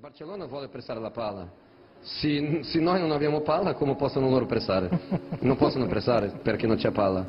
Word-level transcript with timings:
Barcellona 0.00 0.46
vuole 0.46 0.68
pressare 0.68 0.98
la 0.98 1.10
palla. 1.10 1.46
Se, 2.00 2.60
se 2.62 2.78
noi 2.78 2.98
non 3.00 3.10
abbiamo 3.10 3.42
palla, 3.42 3.74
come 3.74 3.96
possono 3.96 4.30
loro 4.30 4.46
pressare? 4.46 4.88
Non 5.40 5.58
possono 5.58 5.86
pressare 5.86 6.32
perché 6.42 6.66
non 6.66 6.76
c'è 6.78 6.90
palla. 6.90 7.26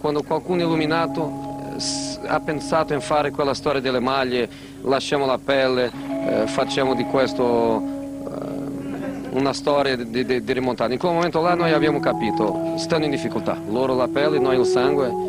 Quando 0.00 0.24
qualcuno 0.24 0.62
illuminato 0.62 1.30
eh, 1.76 2.26
ha 2.26 2.40
pensato 2.40 2.92
in 2.92 3.00
fare 3.02 3.30
quella 3.30 3.54
storia 3.54 3.80
delle 3.80 4.00
maglie, 4.00 4.48
lasciamo 4.82 5.26
la 5.26 5.38
pelle, 5.38 5.92
eh, 6.26 6.46
facciamo 6.48 6.96
di 6.96 7.04
questo 7.04 7.76
eh, 7.76 9.28
una 9.36 9.52
storia 9.52 9.94
di, 9.94 10.24
di- 10.24 10.42
di 10.42 10.52
rimontata. 10.52 10.92
In 10.92 10.98
quel 10.98 11.12
momento 11.12 11.40
là 11.40 11.54
noi 11.54 11.70
abbiamo 11.70 12.00
capito, 12.00 12.76
stanno 12.78 13.04
in 13.04 13.12
difficoltà. 13.12 13.56
Loro 13.68 13.94
la 13.94 14.08
pelle, 14.08 14.40
noi 14.40 14.58
il 14.58 14.66
sangue, 14.66 15.27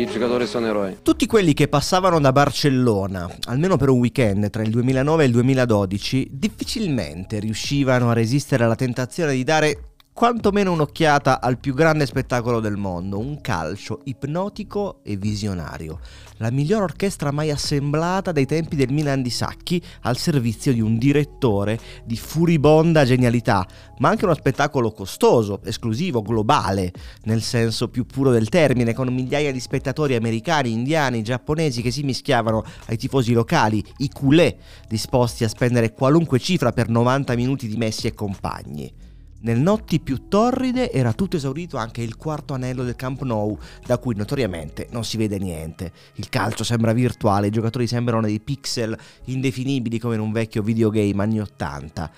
i 0.00 0.06
giocatori 0.06 0.46
sono 0.46 0.66
eroi. 0.66 0.98
Tutti 1.02 1.26
quelli 1.26 1.54
che 1.54 1.68
passavano 1.68 2.20
da 2.20 2.32
Barcellona, 2.32 3.28
almeno 3.44 3.76
per 3.76 3.90
un 3.90 3.98
weekend 3.98 4.50
tra 4.50 4.62
il 4.62 4.70
2009 4.70 5.22
e 5.22 5.26
il 5.26 5.32
2012, 5.32 6.28
difficilmente 6.32 7.38
riuscivano 7.38 8.10
a 8.10 8.12
resistere 8.12 8.64
alla 8.64 8.74
tentazione 8.74 9.34
di 9.34 9.44
dare 9.44 9.93
quantomeno 10.14 10.70
un'occhiata 10.70 11.40
al 11.40 11.58
più 11.58 11.74
grande 11.74 12.06
spettacolo 12.06 12.60
del 12.60 12.76
mondo, 12.76 13.18
un 13.18 13.40
calcio 13.40 14.00
ipnotico 14.04 15.00
e 15.02 15.16
visionario. 15.16 15.98
La 16.36 16.52
miglior 16.52 16.82
orchestra 16.82 17.32
mai 17.32 17.50
assemblata 17.50 18.30
dai 18.30 18.46
tempi 18.46 18.76
del 18.76 18.92
Milan 18.92 19.22
di 19.22 19.30
Sacchi 19.30 19.82
al 20.02 20.16
servizio 20.16 20.72
di 20.72 20.80
un 20.80 20.98
direttore 20.98 21.80
di 22.04 22.16
furibonda 22.16 23.04
genialità, 23.04 23.66
ma 23.98 24.08
anche 24.08 24.24
uno 24.24 24.34
spettacolo 24.34 24.92
costoso, 24.92 25.60
esclusivo, 25.64 26.22
globale, 26.22 26.92
nel 27.24 27.42
senso 27.42 27.88
più 27.88 28.06
puro 28.06 28.30
del 28.30 28.48
termine, 28.48 28.94
con 28.94 29.12
migliaia 29.12 29.50
di 29.50 29.58
spettatori 29.58 30.14
americani, 30.14 30.70
indiani, 30.70 31.24
giapponesi 31.24 31.82
che 31.82 31.90
si 31.90 32.04
mischiavano 32.04 32.62
ai 32.86 32.96
tifosi 32.96 33.32
locali, 33.32 33.84
i 33.96 34.08
culé, 34.10 34.58
disposti 34.86 35.42
a 35.42 35.48
spendere 35.48 35.92
qualunque 35.92 36.38
cifra 36.38 36.70
per 36.70 36.88
90 36.88 37.34
minuti 37.34 37.66
di 37.66 37.76
Messi 37.76 38.06
e 38.06 38.14
compagni. 38.14 39.03
Nel 39.44 39.60
notti 39.60 40.00
più 40.00 40.28
torride 40.28 40.90
era 40.90 41.12
tutto 41.12 41.36
esaurito 41.36 41.76
anche 41.76 42.00
il 42.00 42.16
quarto 42.16 42.54
anello 42.54 42.82
del 42.82 42.96
Camp 42.96 43.20
Nou, 43.24 43.58
da 43.84 43.98
cui 43.98 44.14
notoriamente 44.14 44.88
non 44.90 45.04
si 45.04 45.18
vede 45.18 45.38
niente. 45.38 45.92
Il 46.14 46.30
calcio 46.30 46.64
sembra 46.64 46.94
virtuale, 46.94 47.48
i 47.48 47.50
giocatori 47.50 47.86
sembrano 47.86 48.22
dei 48.22 48.40
pixel 48.40 48.96
indefinibili 49.26 49.98
come 49.98 50.14
in 50.14 50.22
un 50.22 50.32
vecchio 50.32 50.62
videogame 50.62 51.22
anni 51.22 51.40
80. 51.40 52.10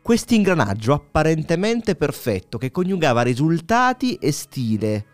Questo 0.00 0.32
ingranaggio 0.32 0.94
apparentemente 0.94 1.94
perfetto 1.94 2.56
che 2.56 2.70
coniugava 2.70 3.20
risultati 3.20 4.14
e 4.14 4.32
stile. 4.32 5.11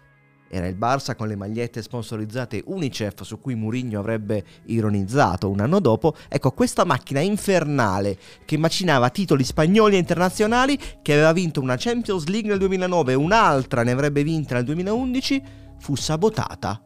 Era 0.50 0.66
il 0.66 0.76
Barça 0.76 1.14
con 1.14 1.28
le 1.28 1.36
magliette 1.36 1.82
sponsorizzate 1.82 2.62
Unicef 2.66 3.22
su 3.22 3.38
cui 3.38 3.54
Mourinho 3.54 3.98
avrebbe 3.98 4.44
ironizzato 4.66 5.50
un 5.50 5.60
anno 5.60 5.78
dopo. 5.78 6.14
Ecco, 6.28 6.52
questa 6.52 6.84
macchina 6.84 7.20
infernale 7.20 8.16
che 8.44 8.56
macinava 8.56 9.10
titoli 9.10 9.44
spagnoli 9.44 9.96
e 9.96 9.98
internazionali, 9.98 10.78
che 11.02 11.12
aveva 11.12 11.32
vinto 11.32 11.60
una 11.60 11.76
Champions 11.76 12.26
League 12.26 12.48
nel 12.48 12.58
2009 12.58 13.12
e 13.12 13.16
un'altra 13.16 13.82
ne 13.82 13.90
avrebbe 13.90 14.22
vinta 14.22 14.54
nel 14.54 14.64
2011, 14.64 15.42
fu 15.78 15.94
sabotata 15.94 16.82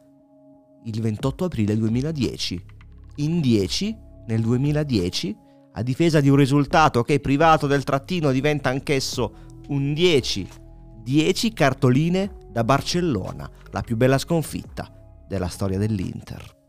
il 0.84 1.00
28 1.00 1.44
aprile 1.44 1.76
2010. 1.76 2.64
In 3.16 3.40
10, 3.40 3.96
nel 4.26 4.40
2010, 4.40 5.36
a 5.74 5.82
difesa 5.82 6.20
di 6.20 6.28
un 6.28 6.36
risultato 6.36 7.02
che 7.02 7.20
privato 7.20 7.66
del 7.66 7.84
trattino 7.84 8.32
diventa 8.32 8.70
anch'esso 8.70 9.34
un 9.68 9.94
10. 9.94 10.48
10 11.02 11.52
cartoline 11.52 12.40
da 12.52 12.62
Barcellona, 12.62 13.50
la 13.70 13.80
più 13.80 13.96
bella 13.96 14.18
sconfitta 14.18 14.88
della 15.26 15.48
storia 15.48 15.78
dell'Inter. 15.78 16.61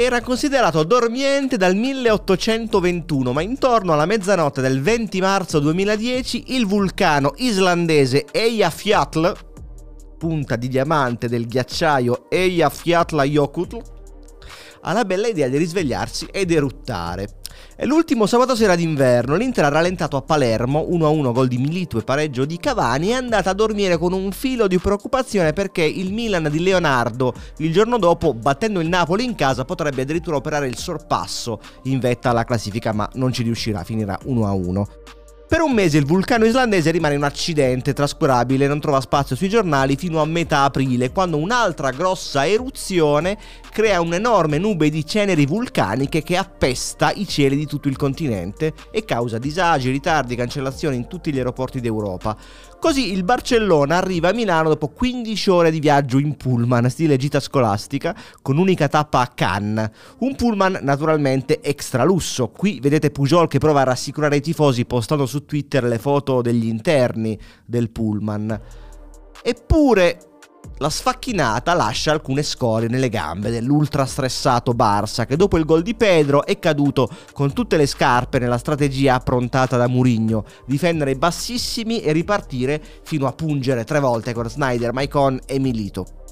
Era 0.00 0.20
considerato 0.20 0.84
dormiente 0.84 1.56
dal 1.56 1.74
1821, 1.74 3.32
ma 3.32 3.42
intorno 3.42 3.92
alla 3.92 4.06
mezzanotte 4.06 4.60
del 4.60 4.80
20 4.80 5.20
marzo 5.20 5.58
2010 5.58 6.54
il 6.54 6.66
vulcano 6.66 7.32
islandese 7.38 8.26
Eyjafjall, 8.30 9.36
punta 10.16 10.54
di 10.54 10.68
diamante 10.68 11.28
del 11.28 11.48
ghiacciaio 11.48 12.26
Eyjafjallajökull, 12.30 13.82
ha 14.82 14.92
la 14.92 15.04
bella 15.04 15.26
idea 15.26 15.48
di 15.48 15.56
risvegliarsi 15.56 16.28
ed 16.30 16.52
eruttare. 16.52 17.40
L'ultimo 17.82 18.26
sabato 18.26 18.56
sera 18.56 18.74
d'inverno, 18.74 19.36
l'Inter 19.36 19.64
ha 19.64 19.68
rallentato 19.68 20.16
a 20.16 20.22
Palermo 20.22 20.86
1-1 20.90 21.32
gol 21.32 21.48
di 21.48 21.58
Milito 21.58 21.98
e 21.98 22.02
pareggio 22.02 22.44
di 22.44 22.58
Cavani 22.58 23.08
è 23.08 23.12
andata 23.12 23.50
a 23.50 23.54
dormire 23.54 23.96
con 23.98 24.12
un 24.12 24.32
filo 24.32 24.66
di 24.66 24.78
preoccupazione 24.78 25.52
perché 25.52 25.82
il 25.82 26.12
Milan 26.12 26.48
di 26.50 26.60
Leonardo 26.60 27.32
il 27.58 27.72
giorno 27.72 27.98
dopo, 27.98 28.34
battendo 28.34 28.80
il 28.80 28.88
Napoli 28.88 29.24
in 29.24 29.34
casa, 29.34 29.64
potrebbe 29.64 30.02
addirittura 30.02 30.36
operare 30.36 30.66
il 30.66 30.76
sorpasso 30.76 31.60
in 31.84 32.00
vetta 32.00 32.30
alla 32.30 32.44
classifica, 32.44 32.92
ma 32.92 33.08
non 33.14 33.32
ci 33.32 33.42
riuscirà, 33.42 33.84
finirà 33.84 34.18
1-1. 34.24 35.16
Per 35.48 35.62
un 35.62 35.72
mese 35.72 35.96
il 35.96 36.04
vulcano 36.04 36.44
islandese 36.44 36.90
rimane 36.90 37.16
un 37.16 37.22
accidente 37.22 37.94
trascurabile, 37.94 38.66
non 38.66 38.80
trova 38.80 39.00
spazio 39.00 39.34
sui 39.34 39.48
giornali 39.48 39.96
fino 39.96 40.20
a 40.20 40.26
metà 40.26 40.64
aprile, 40.64 41.10
quando 41.10 41.38
un'altra 41.38 41.90
grossa 41.90 42.46
eruzione 42.46 43.38
crea 43.70 44.02
un'enorme 44.02 44.58
nube 44.58 44.90
di 44.90 45.06
ceneri 45.06 45.46
vulcaniche 45.46 46.22
che 46.22 46.36
appesta 46.36 47.12
i 47.14 47.26
cieli 47.26 47.56
di 47.56 47.64
tutto 47.64 47.88
il 47.88 47.96
continente 47.96 48.74
e 48.90 49.06
causa 49.06 49.38
disagi, 49.38 49.90
ritardi, 49.90 50.36
cancellazioni 50.36 50.96
in 50.96 51.08
tutti 51.08 51.32
gli 51.32 51.38
aeroporti 51.38 51.80
d'Europa. 51.80 52.36
Così 52.80 53.12
il 53.12 53.24
Barcellona 53.24 53.96
arriva 53.96 54.28
a 54.28 54.32
Milano 54.32 54.68
dopo 54.68 54.88
15 54.88 55.50
ore 55.50 55.70
di 55.72 55.80
viaggio 55.80 56.16
in 56.18 56.36
pullman, 56.36 56.88
stile 56.88 57.16
gita 57.16 57.40
scolastica, 57.40 58.14
con 58.40 58.56
unica 58.56 58.86
tappa 58.86 59.18
a 59.18 59.26
Cannes. 59.26 59.90
Un 60.18 60.36
pullman 60.36 60.78
naturalmente 60.82 61.60
extra 61.60 62.04
lusso. 62.04 62.48
Qui 62.50 62.78
vedete 62.80 63.10
Pujol 63.10 63.48
che 63.48 63.58
prova 63.58 63.80
a 63.80 63.84
rassicurare 63.84 64.36
i 64.36 64.40
tifosi 64.40 64.84
postando 64.84 65.26
su 65.26 65.44
Twitter 65.44 65.82
le 65.82 65.98
foto 65.98 66.40
degli 66.40 66.66
interni 66.66 67.36
del 67.66 67.90
pullman. 67.90 68.60
Eppure 69.42 70.27
la 70.78 70.90
sfacchinata 70.90 71.74
lascia 71.74 72.12
alcune 72.12 72.42
scorie 72.42 72.88
nelle 72.88 73.08
gambe 73.08 73.50
dell'ultra 73.50 74.06
stressato 74.06 74.72
Barça 74.72 75.26
che 75.26 75.36
dopo 75.36 75.58
il 75.58 75.64
gol 75.64 75.82
di 75.82 75.94
Pedro 75.94 76.44
è 76.44 76.58
caduto 76.58 77.08
con 77.32 77.52
tutte 77.52 77.76
le 77.76 77.86
scarpe 77.86 78.38
nella 78.38 78.58
strategia 78.58 79.14
approntata 79.14 79.76
da 79.76 79.88
Murigno, 79.88 80.44
difendere 80.66 81.16
bassissimi 81.16 82.00
e 82.00 82.12
ripartire 82.12 82.82
fino 83.02 83.26
a 83.26 83.32
pungere 83.32 83.84
tre 83.84 84.00
volte 84.00 84.32
con 84.32 84.48
Snyder, 84.48 84.92
Maicon 84.92 85.40
e 85.46 85.58
Milito. 85.58 86.27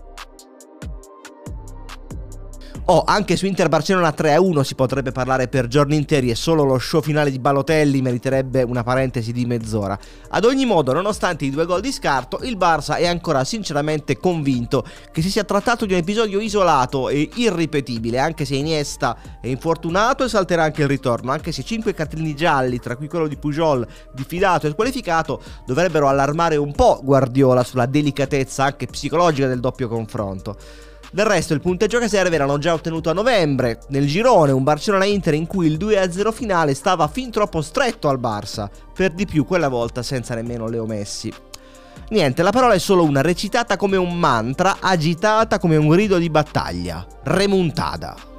Oh, 2.89 3.03
anche 3.05 3.35
su 3.35 3.47
Inter 3.47 3.69
Barcellona 3.69 4.15
3-1 4.17 4.61
si 4.61 4.77
potrebbe 4.77 5.11
parlare 5.11 5.49
per 5.49 5.67
giorni 5.67 5.97
interi 5.97 6.31
e 6.31 6.37
solo 6.37 6.63
lo 6.63 6.79
show 6.79 7.03
finale 7.03 7.33
di 7.33 7.41
Balotelli 7.41 8.01
meriterebbe 8.01 8.63
una 8.63 8.85
parentesi 8.85 9.33
di 9.33 9.45
mezz'ora. 9.45 9.99
Ad 10.29 10.45
ogni 10.45 10.67
modo, 10.67 10.93
nonostante 10.93 11.45
i 11.45 11.51
due 11.51 11.67
gol 11.67 11.81
di 11.81 11.91
scarto, 11.91 12.39
il 12.45 12.57
Barça 12.57 12.97
è 12.97 13.05
ancora 13.05 13.43
sinceramente 13.43 14.19
convinto 14.19 14.85
che 15.11 15.21
si 15.21 15.31
sia 15.31 15.43
trattato 15.43 15.85
di 15.85 15.95
un 15.95 15.99
episodio 15.99 16.39
isolato 16.39 17.09
e 17.09 17.29
irripetibile, 17.35 18.21
anche 18.21 18.45
se 18.45 18.55
Iniesta 18.55 19.17
è 19.41 19.49
infortunato 19.49 20.23
e 20.23 20.29
salterà 20.29 20.63
anche 20.63 20.83
il 20.83 20.89
ritorno, 20.89 21.33
anche 21.33 21.51
se 21.51 21.65
5 21.65 21.93
cartellini 21.93 22.37
gialli, 22.37 22.79
tra 22.79 22.95
cui 22.95 23.09
quello 23.09 23.27
di 23.27 23.37
Pujol, 23.37 23.85
diffidato 24.15 24.69
e 24.69 24.71
squalificato, 24.71 25.43
dovrebbero 25.67 26.07
allarmare 26.07 26.55
un 26.55 26.71
po' 26.71 27.01
Guardiola 27.03 27.65
sulla 27.65 27.87
delicatezza 27.87 28.63
anche 28.63 28.87
psicologica 28.87 29.49
del 29.49 29.59
doppio 29.59 29.89
confronto. 29.89 30.57
Del 31.16 31.25
resto 31.25 31.54
il 31.54 31.62
punteggio 31.62 31.99
che 31.99 32.10
serve 32.10 32.34
erano 32.34 32.59
già 32.59 32.75
ottenuto 32.75 33.09
a 33.09 33.15
novembre, 33.15 33.78
nel 33.88 34.06
girone 34.06 34.52
un 34.52 34.62
Barcellona-Inter 34.62 35.32
in 35.32 35.46
cui 35.46 35.67
il 35.67 35.79
2-0 35.79 36.31
finale 36.31 36.75
stava 36.75 37.08
fin 37.08 37.31
troppo 37.31 37.62
stretto 37.62 38.11
al 38.11 38.20
Barça, 38.20 38.69
per 38.93 39.12
di 39.12 39.25
più 39.25 39.46
quella 39.46 39.69
volta 39.69 40.02
senza 40.02 40.35
nemmeno 40.35 40.69
Leo 40.69 40.85
Messi. 40.85 41.32
Niente, 42.11 42.43
la 42.43 42.50
parola 42.50 42.75
è 42.75 42.79
solo 42.79 43.02
una 43.02 43.23
recitata 43.23 43.79
come 43.79 43.96
un 43.96 44.19
mantra, 44.19 44.76
agitata 44.79 45.58
come 45.58 45.76
un 45.76 45.88
grido 45.88 46.19
di 46.19 46.29
battaglia. 46.29 47.06
Remontada. 47.23 48.36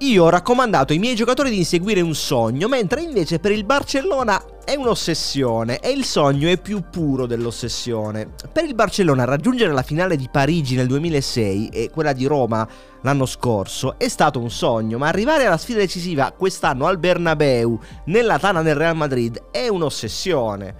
Io 0.00 0.24
ho 0.24 0.28
raccomandato 0.28 0.92
ai 0.92 0.98
miei 0.98 1.14
giocatori 1.14 1.48
di 1.48 1.56
inseguire 1.56 2.02
un 2.02 2.14
sogno, 2.14 2.68
mentre 2.68 3.00
invece 3.00 3.38
per 3.38 3.50
il 3.50 3.64
Barcellona 3.64 4.44
è 4.62 4.74
un'ossessione 4.74 5.78
e 5.78 5.90
il 5.90 6.04
sogno 6.04 6.50
è 6.50 6.60
più 6.60 6.82
puro 6.90 7.24
dell'ossessione. 7.24 8.34
Per 8.52 8.64
il 8.64 8.74
Barcellona 8.74 9.24
raggiungere 9.24 9.72
la 9.72 9.80
finale 9.80 10.16
di 10.16 10.28
Parigi 10.30 10.76
nel 10.76 10.86
2006 10.86 11.68
e 11.68 11.88
quella 11.90 12.12
di 12.12 12.26
Roma 12.26 12.68
l'anno 13.00 13.24
scorso 13.24 13.98
è 13.98 14.08
stato 14.08 14.38
un 14.38 14.50
sogno, 14.50 14.98
ma 14.98 15.08
arrivare 15.08 15.46
alla 15.46 15.56
sfida 15.56 15.78
decisiva 15.78 16.30
quest'anno 16.36 16.84
al 16.84 16.98
Bernabeu, 16.98 17.80
nella 18.04 18.38
tana 18.38 18.60
del 18.60 18.74
Real 18.74 18.96
Madrid, 18.96 19.44
è 19.50 19.66
un'ossessione. 19.68 20.74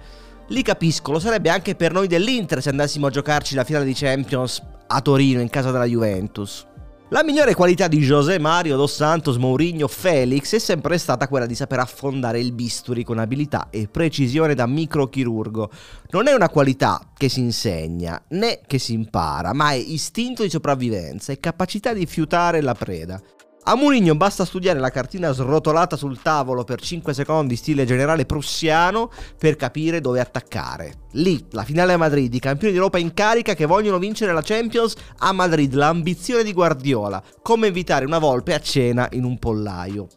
Li 0.49 0.61
capisco, 0.61 1.11
lo 1.11 1.19
sarebbe 1.19 1.49
anche 1.49 1.73
per 1.73 1.91
noi 1.91 2.05
dell'Inter 2.05 2.61
se 2.61 2.69
andassimo 2.69 3.07
a 3.07 3.09
giocarci 3.09 3.55
la 3.55 3.63
finale 3.63 3.85
di 3.85 3.95
Champions 3.95 4.61
a 4.85 5.01
Torino 5.01 5.41
in 5.41 5.49
casa 5.49 5.71
della 5.71 5.85
Juventus. 5.85 6.67
La 7.09 7.23
migliore 7.23 7.55
qualità 7.55 7.87
di 7.87 7.99
José 7.99 8.37
Mario 8.37 8.75
dos 8.75 8.93
Santos, 8.93 9.37
Mourinho, 9.37 9.87
Felix 9.87 10.53
è 10.53 10.59
sempre 10.59 10.97
stata 10.97 11.29
quella 11.29 11.45
di 11.45 11.55
saper 11.55 11.79
affondare 11.79 12.37
il 12.37 12.51
bisturi 12.51 13.05
con 13.05 13.17
abilità 13.17 13.69
e 13.69 13.87
precisione 13.87 14.53
da 14.53 14.67
microchirurgo. 14.67 15.71
Non 16.09 16.27
è 16.27 16.33
una 16.33 16.49
qualità 16.49 16.99
che 17.15 17.29
si 17.29 17.39
insegna 17.39 18.21
né 18.31 18.59
che 18.67 18.77
si 18.77 18.91
impara, 18.91 19.53
ma 19.53 19.71
è 19.71 19.75
istinto 19.75 20.43
di 20.43 20.49
sopravvivenza 20.49 21.31
e 21.31 21.39
capacità 21.39 21.93
di 21.93 22.05
fiutare 22.05 22.59
la 22.59 22.73
preda. 22.73 23.21
A 23.69 23.75
Mourinho 23.75 24.15
basta 24.15 24.45
studiare 24.45 24.79
la 24.79 24.91
cartina 24.91 25.33
srotolata 25.33 25.97
sul 25.97 26.21
tavolo 26.21 26.63
per 26.63 26.79
5 26.79 27.13
secondi 27.13 27.57
stile 27.57 27.85
generale 27.85 28.25
prussiano 28.25 29.11
per 29.37 29.57
capire 29.57 29.99
dove 29.99 30.21
attaccare. 30.21 31.07
Lì, 31.11 31.45
la 31.51 31.65
finale 31.65 31.91
a 31.91 31.97
Madrid, 31.97 32.33
i 32.33 32.39
campioni 32.39 32.71
d'Europa 32.71 32.97
in 32.97 33.13
carica 33.13 33.55
che 33.55 33.65
vogliono 33.65 33.97
vincere 33.97 34.31
la 34.31 34.41
Champions 34.41 34.95
a 35.17 35.33
Madrid, 35.33 35.73
l'ambizione 35.73 36.43
di 36.43 36.53
Guardiola, 36.53 37.21
come 37.41 37.67
invitare 37.67 38.05
una 38.05 38.19
volpe 38.19 38.53
a 38.53 38.59
cena 38.61 39.09
in 39.11 39.25
un 39.25 39.37
pollaio. 39.37 40.07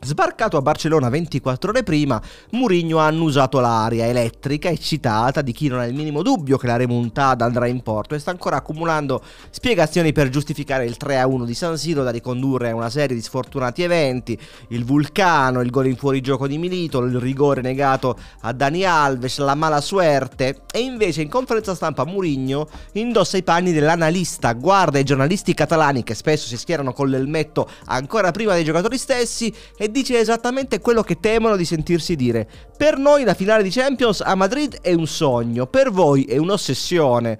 Sbarcato 0.00 0.56
a 0.56 0.62
Barcellona 0.62 1.08
24 1.08 1.70
ore 1.70 1.82
prima, 1.82 2.22
Mourinho 2.52 3.00
ha 3.00 3.06
annusato 3.06 3.58
l'aria 3.58 4.06
elettrica 4.06 4.68
eccitata 4.68 5.42
di 5.42 5.50
chi 5.50 5.66
non 5.66 5.80
ha 5.80 5.86
il 5.86 5.94
minimo 5.94 6.22
dubbio 6.22 6.56
che 6.56 6.68
la 6.68 6.76
remontata 6.76 7.44
andrà 7.44 7.66
in 7.66 7.82
porto 7.82 8.14
e 8.14 8.20
sta 8.20 8.30
ancora 8.30 8.56
accumulando 8.58 9.20
spiegazioni 9.50 10.12
per 10.12 10.28
giustificare 10.28 10.84
il 10.84 10.96
3-1 10.98 11.44
di 11.44 11.52
San 11.52 11.76
Siro 11.76 12.04
da 12.04 12.10
ricondurre 12.10 12.70
a 12.70 12.76
una 12.76 12.90
serie 12.90 13.16
di 13.16 13.20
sfortunati 13.20 13.82
eventi, 13.82 14.38
il 14.68 14.84
vulcano, 14.84 15.62
il 15.62 15.70
gol 15.70 15.88
in 15.88 15.96
fuorigioco 15.96 16.46
di 16.46 16.58
Milito, 16.58 17.00
il 17.00 17.18
rigore 17.18 17.60
negato 17.60 18.16
a 18.42 18.52
Dani 18.52 18.84
Alves, 18.84 19.38
la 19.38 19.56
mala 19.56 19.80
suerte. 19.80 20.62
E 20.72 20.78
invece 20.78 21.22
in 21.22 21.28
conferenza 21.28 21.74
stampa 21.74 22.04
Mourinho 22.04 22.68
indossa 22.92 23.36
i 23.36 23.42
panni 23.42 23.72
dell'analista, 23.72 24.52
guarda 24.52 25.00
i 25.00 25.04
giornalisti 25.04 25.54
catalani 25.54 26.04
che 26.04 26.14
spesso 26.14 26.46
si 26.46 26.56
schierano 26.56 26.92
con 26.92 27.08
l'elmetto 27.08 27.68
ancora 27.86 28.30
prima 28.30 28.54
dei 28.54 28.62
giocatori 28.64 28.96
stessi 28.96 29.52
e 29.76 29.86
dice 29.90 30.18
esattamente 30.18 30.80
quello 30.80 31.02
che 31.02 31.18
temono 31.20 31.56
di 31.56 31.64
sentirsi 31.64 32.16
dire. 32.16 32.48
Per 32.76 32.98
noi 32.98 33.24
la 33.24 33.34
finale 33.34 33.62
di 33.62 33.70
Champions 33.70 34.20
a 34.20 34.34
Madrid 34.34 34.80
è 34.80 34.92
un 34.92 35.06
sogno, 35.06 35.66
per 35.66 35.90
voi 35.90 36.24
è 36.24 36.36
un'ossessione. 36.36 37.38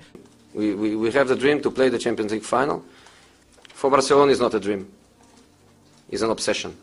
We, 0.53 0.73
we, 0.73 0.95
we 0.95 1.09
have 1.09 1.27
the 1.27 1.37
dream 1.37 1.61
to 1.61 1.71
play 1.71 1.91
the 1.91 1.99
Champions 1.99 2.31
League 2.31 2.47
final. 2.47 2.83
For 3.73 3.91
Barcelona 3.91 4.31
it's 4.31 4.41
not 4.41 4.55
a 4.55 4.59
dream. 4.59 4.87
It's 6.09 6.23
an 6.23 6.31
obsession. 6.31 6.75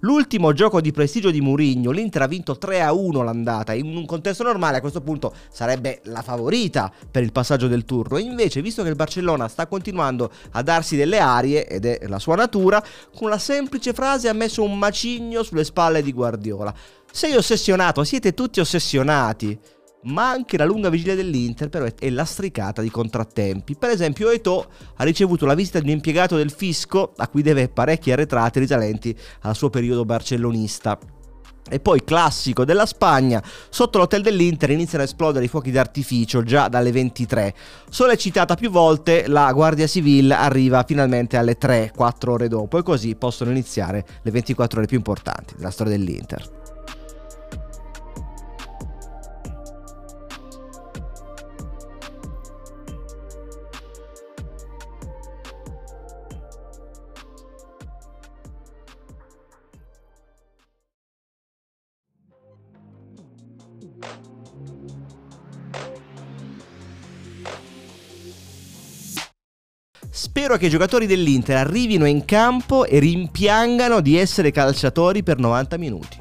L'ultimo 0.00 0.52
gioco 0.52 0.80
di 0.80 0.92
prestigio 0.92 1.32
di 1.32 1.40
Mourinho, 1.40 1.90
l'Inter 1.90 2.22
ha 2.22 2.26
vinto 2.28 2.56
3-1 2.60 3.24
l'andata, 3.24 3.74
in 3.74 3.96
un 3.96 4.06
contesto 4.06 4.44
normale 4.44 4.76
a 4.76 4.80
questo 4.80 5.00
punto 5.00 5.34
sarebbe 5.50 6.02
la 6.04 6.22
favorita 6.22 6.92
per 7.10 7.24
il 7.24 7.32
passaggio 7.32 7.66
del 7.66 7.84
turno, 7.84 8.16
invece 8.18 8.62
visto 8.62 8.84
che 8.84 8.90
il 8.90 8.94
Barcellona 8.94 9.48
sta 9.48 9.66
continuando 9.66 10.30
a 10.52 10.62
darsi 10.62 10.94
delle 10.94 11.18
arie, 11.18 11.66
ed 11.66 11.84
è 11.84 12.06
la 12.06 12.20
sua 12.20 12.36
natura, 12.36 12.80
con 13.16 13.28
la 13.28 13.38
semplice 13.38 13.92
frase 13.92 14.28
ha 14.28 14.32
messo 14.32 14.62
un 14.62 14.78
macigno 14.78 15.42
sulle 15.42 15.64
spalle 15.64 16.00
di 16.00 16.12
Guardiola. 16.12 16.72
Sei 17.10 17.34
ossessionato, 17.34 18.04
siete 18.04 18.34
tutti 18.34 18.60
ossessionati 18.60 19.58
ma 20.02 20.30
anche 20.30 20.56
la 20.56 20.64
lunga 20.64 20.90
vigilia 20.90 21.14
dell'Inter 21.14 21.68
però 21.68 21.86
è 21.98 22.10
lastricata 22.10 22.82
di 22.82 22.90
contrattempi. 22.90 23.76
Per 23.76 23.90
esempio 23.90 24.30
Eto'o 24.30 24.66
ha 24.96 25.04
ricevuto 25.04 25.46
la 25.46 25.54
visita 25.54 25.80
di 25.80 25.86
un 25.86 25.94
impiegato 25.94 26.36
del 26.36 26.50
fisco 26.50 27.12
a 27.16 27.28
cui 27.28 27.42
deve 27.42 27.68
parecchi 27.68 28.12
arretrati 28.12 28.58
risalenti 28.58 29.16
al 29.42 29.56
suo 29.56 29.70
periodo 29.70 30.04
barcellonista. 30.04 30.98
E 31.70 31.80
poi 31.80 32.02
classico 32.02 32.64
della 32.64 32.86
Spagna, 32.86 33.42
sotto 33.68 33.98
l'hotel 33.98 34.22
dell'Inter 34.22 34.70
iniziano 34.70 35.04
a 35.04 35.06
esplodere 35.06 35.44
i 35.44 35.48
fuochi 35.48 35.70
d'artificio 35.70 36.42
già 36.42 36.68
dalle 36.68 36.92
23. 36.92 37.54
Sollecitata 37.90 38.54
più 38.54 38.70
volte, 38.70 39.26
la 39.26 39.52
Guardia 39.52 39.86
Civile 39.86 40.32
arriva 40.34 40.82
finalmente 40.86 41.36
alle 41.36 41.58
3-4 41.58 42.30
ore 42.30 42.48
dopo 42.48 42.78
e 42.78 42.82
così 42.82 43.16
possono 43.16 43.50
iniziare 43.50 44.06
le 44.22 44.30
24 44.30 44.78
ore 44.78 44.88
più 44.88 44.96
importanti 44.96 45.56
della 45.56 45.70
storia 45.70 45.94
dell'Inter. 45.94 46.57
Spero 70.10 70.56
che 70.56 70.66
i 70.66 70.70
giocatori 70.70 71.06
dell'Inter 71.06 71.56
arrivino 71.56 72.04
in 72.04 72.24
campo 72.24 72.84
e 72.84 72.98
rimpiangano 72.98 74.00
di 74.00 74.16
essere 74.16 74.50
calciatori 74.50 75.22
per 75.22 75.38
90 75.38 75.76
minuti. 75.76 76.17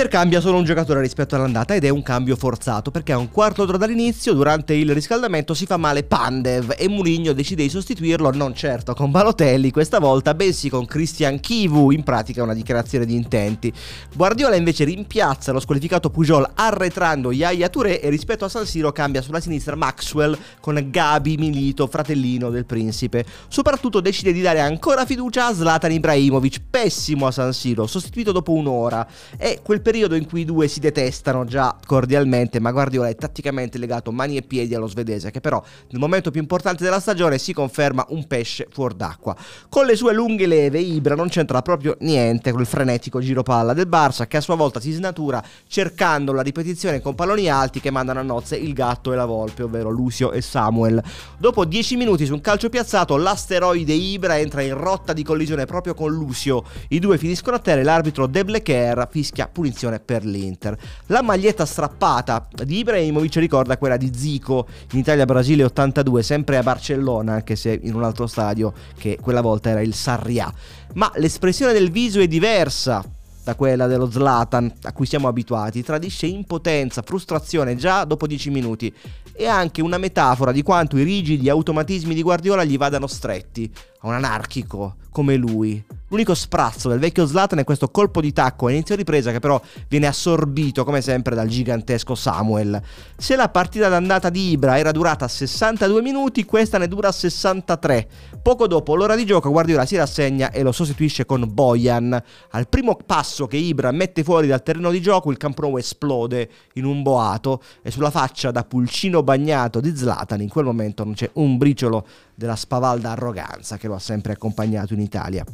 L'Inter 0.00 0.18
cambia 0.18 0.40
solo 0.40 0.56
un 0.56 0.64
giocatore 0.64 1.02
rispetto 1.02 1.34
all'andata 1.34 1.74
ed 1.74 1.84
è 1.84 1.90
un 1.90 2.02
cambio 2.02 2.34
forzato 2.34 2.90
perché 2.90 3.12
a 3.12 3.18
un 3.18 3.30
quarto 3.30 3.66
d'ora 3.66 3.76
dall'inizio, 3.76 4.32
durante 4.32 4.72
il 4.72 4.94
riscaldamento, 4.94 5.52
si 5.52 5.66
fa 5.66 5.76
male 5.76 6.04
Pandev 6.04 6.74
e 6.78 6.88
Mourinho 6.88 7.34
decide 7.34 7.64
di 7.64 7.68
sostituirlo 7.68 8.30
non 8.30 8.54
certo 8.54 8.94
con 8.94 9.10
Balotelli 9.10 9.70
questa 9.70 9.98
volta, 9.98 10.32
bensì 10.32 10.70
con 10.70 10.86
Christian 10.86 11.38
Kivu, 11.38 11.90
in 11.90 12.02
pratica 12.02 12.42
una 12.42 12.54
dichiarazione 12.54 13.04
di 13.04 13.14
intenti. 13.14 13.70
Guardiola 14.14 14.56
invece 14.56 14.84
rimpiazza 14.84 15.52
lo 15.52 15.60
squalificato 15.60 16.08
Pujol 16.08 16.50
arretrando 16.54 17.30
Yaya 17.30 17.68
Touré 17.68 18.00
e 18.00 18.08
rispetto 18.08 18.46
a 18.46 18.48
San 18.48 18.64
Siro 18.64 18.92
cambia 18.92 19.20
sulla 19.20 19.40
sinistra 19.40 19.76
Maxwell 19.76 20.34
con 20.60 20.82
Gabi 20.90 21.36
Milito, 21.36 21.86
fratellino 21.86 22.48
del 22.48 22.64
principe. 22.64 23.26
Soprattutto 23.48 24.00
decide 24.00 24.32
di 24.32 24.40
dare 24.40 24.60
ancora 24.60 25.04
fiducia 25.04 25.48
a 25.48 25.54
Zlatan 25.54 25.92
Ibrahimovic, 25.92 26.62
pessimo 26.70 27.26
a 27.26 27.30
San 27.30 27.52
Siro, 27.52 27.86
sostituito 27.86 28.32
dopo 28.32 28.52
un'ora. 28.52 29.06
E 29.36 29.60
quel 29.62 29.82
periodo 29.90 30.14
in 30.14 30.28
cui 30.28 30.42
i 30.42 30.44
due 30.44 30.68
si 30.68 30.78
detestano 30.78 31.44
già 31.44 31.76
cordialmente, 31.84 32.60
ma 32.60 32.70
Guardiola 32.70 33.08
è 33.08 33.16
tatticamente 33.16 33.76
legato 33.76 34.12
mani 34.12 34.36
e 34.36 34.42
piedi 34.42 34.72
allo 34.72 34.86
svedese, 34.86 35.32
che 35.32 35.40
però 35.40 35.60
nel 35.88 35.98
momento 35.98 36.30
più 36.30 36.40
importante 36.40 36.84
della 36.84 37.00
stagione 37.00 37.38
si 37.38 37.52
conferma 37.52 38.06
un 38.10 38.24
pesce 38.28 38.68
fuor 38.70 38.94
d'acqua. 38.94 39.34
Con 39.68 39.86
le 39.86 39.96
sue 39.96 40.14
lunghe 40.14 40.46
leve, 40.46 40.78
Ibra 40.78 41.16
non 41.16 41.28
c'entra 41.28 41.60
proprio 41.60 41.96
niente 42.02 42.52
con 42.52 42.60
il 42.60 42.68
frenetico 42.68 43.18
giro 43.18 43.42
palla 43.42 43.72
del 43.72 43.88
Barça, 43.88 44.28
che 44.28 44.36
a 44.36 44.40
sua 44.40 44.54
volta 44.54 44.78
si 44.78 44.92
snatura 44.92 45.42
cercando 45.66 46.32
la 46.32 46.42
ripetizione 46.42 47.00
con 47.00 47.16
palloni 47.16 47.48
alti 47.48 47.80
che 47.80 47.90
mandano 47.90 48.20
a 48.20 48.22
nozze 48.22 48.56
il 48.56 48.72
gatto 48.72 49.12
e 49.12 49.16
la 49.16 49.26
volpe, 49.26 49.64
ovvero 49.64 49.90
Lucio 49.90 50.30
e 50.30 50.40
Samuel. 50.40 51.02
Dopo 51.36 51.64
10 51.64 51.96
minuti 51.96 52.26
su 52.26 52.34
un 52.34 52.40
calcio 52.40 52.68
piazzato, 52.68 53.16
l'asteroide 53.16 53.92
Ibra 53.92 54.38
entra 54.38 54.62
in 54.62 54.74
rotta 54.74 55.12
di 55.12 55.24
collisione 55.24 55.64
proprio 55.64 55.94
con 55.94 56.12
Lucio. 56.12 56.64
I 56.90 57.00
due 57.00 57.18
finiscono 57.18 57.56
a 57.56 57.58
terra 57.58 57.80
e 57.80 57.82
l'arbitro 57.82 58.28
De 58.28 58.44
Blecher 58.44 59.08
fischia 59.10 59.48
punizione 59.48 59.78
per 60.04 60.24
l'Inter. 60.24 60.76
La 61.06 61.22
maglietta 61.22 61.64
strappata 61.64 62.46
di 62.64 62.78
Ibrahimovic 62.78 63.36
ricorda 63.36 63.78
quella 63.78 63.96
di 63.96 64.12
Zico 64.14 64.66
in 64.92 64.98
Italia-Brasile 64.98 65.64
82, 65.64 66.22
sempre 66.22 66.58
a 66.58 66.62
Barcellona, 66.62 67.34
anche 67.34 67.56
se 67.56 67.78
in 67.82 67.94
un 67.94 68.04
altro 68.04 68.26
stadio 68.26 68.72
che 68.98 69.18
quella 69.20 69.40
volta 69.40 69.70
era 69.70 69.80
il 69.80 69.94
Sarrià. 69.94 70.52
Ma 70.94 71.10
l'espressione 71.16 71.72
del 71.72 71.90
viso 71.90 72.20
è 72.20 72.26
diversa 72.26 73.02
da 73.42 73.54
quella 73.54 73.86
dello 73.86 74.10
Zlatan 74.10 74.72
a 74.82 74.92
cui 74.92 75.06
siamo 75.06 75.28
abituati, 75.28 75.82
tradisce 75.82 76.26
impotenza, 76.26 77.02
frustrazione 77.02 77.74
già 77.74 78.04
dopo 78.04 78.26
10 78.26 78.50
minuti 78.50 78.94
e 79.32 79.46
anche 79.46 79.80
una 79.80 79.98
metafora 79.98 80.52
di 80.52 80.62
quanto 80.62 80.98
i 80.98 81.02
rigidi 81.02 81.48
automatismi 81.48 82.14
di 82.14 82.22
Guardiola 82.22 82.64
gli 82.64 82.76
vadano 82.76 83.06
stretti 83.06 83.70
a 84.00 84.06
un 84.06 84.14
anarchico 84.14 84.96
come 85.10 85.36
lui. 85.36 85.82
L'unico 86.10 86.34
sprazzo 86.34 86.88
del 86.88 86.98
vecchio 86.98 87.24
Zlatan 87.24 87.60
è 87.60 87.64
questo 87.64 87.88
colpo 87.88 88.20
di 88.20 88.32
tacco 88.32 88.66
a 88.66 88.72
inizio 88.72 88.96
ripresa 88.96 89.30
che 89.30 89.38
però 89.38 89.60
viene 89.86 90.08
assorbito 90.08 90.82
come 90.82 91.02
sempre 91.02 91.36
dal 91.36 91.46
gigantesco 91.46 92.16
Samuel. 92.16 92.82
Se 93.16 93.36
la 93.36 93.48
partita 93.48 93.88
d'andata 93.88 94.28
di 94.28 94.50
Ibra 94.50 94.76
era 94.76 94.90
durata 94.90 95.28
62 95.28 96.02
minuti, 96.02 96.44
questa 96.44 96.78
ne 96.78 96.88
dura 96.88 97.12
63. 97.12 98.08
Poco 98.42 98.66
dopo 98.66 98.96
l'ora 98.96 99.14
di 99.14 99.24
gioco 99.24 99.50
Guardiola 99.50 99.86
si 99.86 99.94
rassegna 99.94 100.50
e 100.50 100.64
lo 100.64 100.72
sostituisce 100.72 101.26
con 101.26 101.48
Boyan. 101.48 102.20
Al 102.50 102.68
primo 102.68 102.96
passo 103.06 103.46
che 103.46 103.58
Ibra 103.58 103.92
mette 103.92 104.24
fuori 104.24 104.48
dal 104.48 104.64
terreno 104.64 104.90
di 104.90 105.00
gioco 105.00 105.30
il 105.30 105.36
campo 105.36 105.62
nuovo 105.62 105.78
esplode 105.78 106.50
in 106.74 106.86
un 106.86 107.04
boato 107.04 107.62
e 107.82 107.92
sulla 107.92 108.10
faccia 108.10 108.50
da 108.50 108.64
pulcino 108.64 109.22
bagnato 109.22 109.78
di 109.78 109.96
Zlatan 109.96 110.40
in 110.40 110.48
quel 110.48 110.64
momento 110.64 111.04
non 111.04 111.14
c'è 111.14 111.30
un 111.34 111.56
briciolo 111.56 112.04
della 112.34 112.56
spavalda 112.56 113.12
arroganza 113.12 113.76
che 113.76 113.86
lo 113.86 113.94
ha 113.94 114.00
sempre 114.00 114.32
accompagnato 114.32 114.92
in 114.92 115.00
Italia 115.00 115.44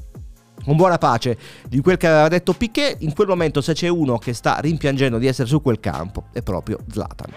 con 0.66 0.76
buona 0.76 0.98
pace 0.98 1.38
di 1.68 1.80
quel 1.80 1.96
che 1.96 2.08
aveva 2.08 2.28
detto 2.28 2.52
Piquet, 2.52 3.00
in 3.02 3.14
quel 3.14 3.28
momento 3.28 3.60
se 3.60 3.72
c'è 3.72 3.86
uno 3.86 4.18
che 4.18 4.34
sta 4.34 4.58
rimpiangendo 4.58 5.16
di 5.16 5.28
essere 5.28 5.46
su 5.46 5.62
quel 5.62 5.78
campo 5.78 6.24
è 6.32 6.42
proprio 6.42 6.78
Zlatan. 6.90 7.32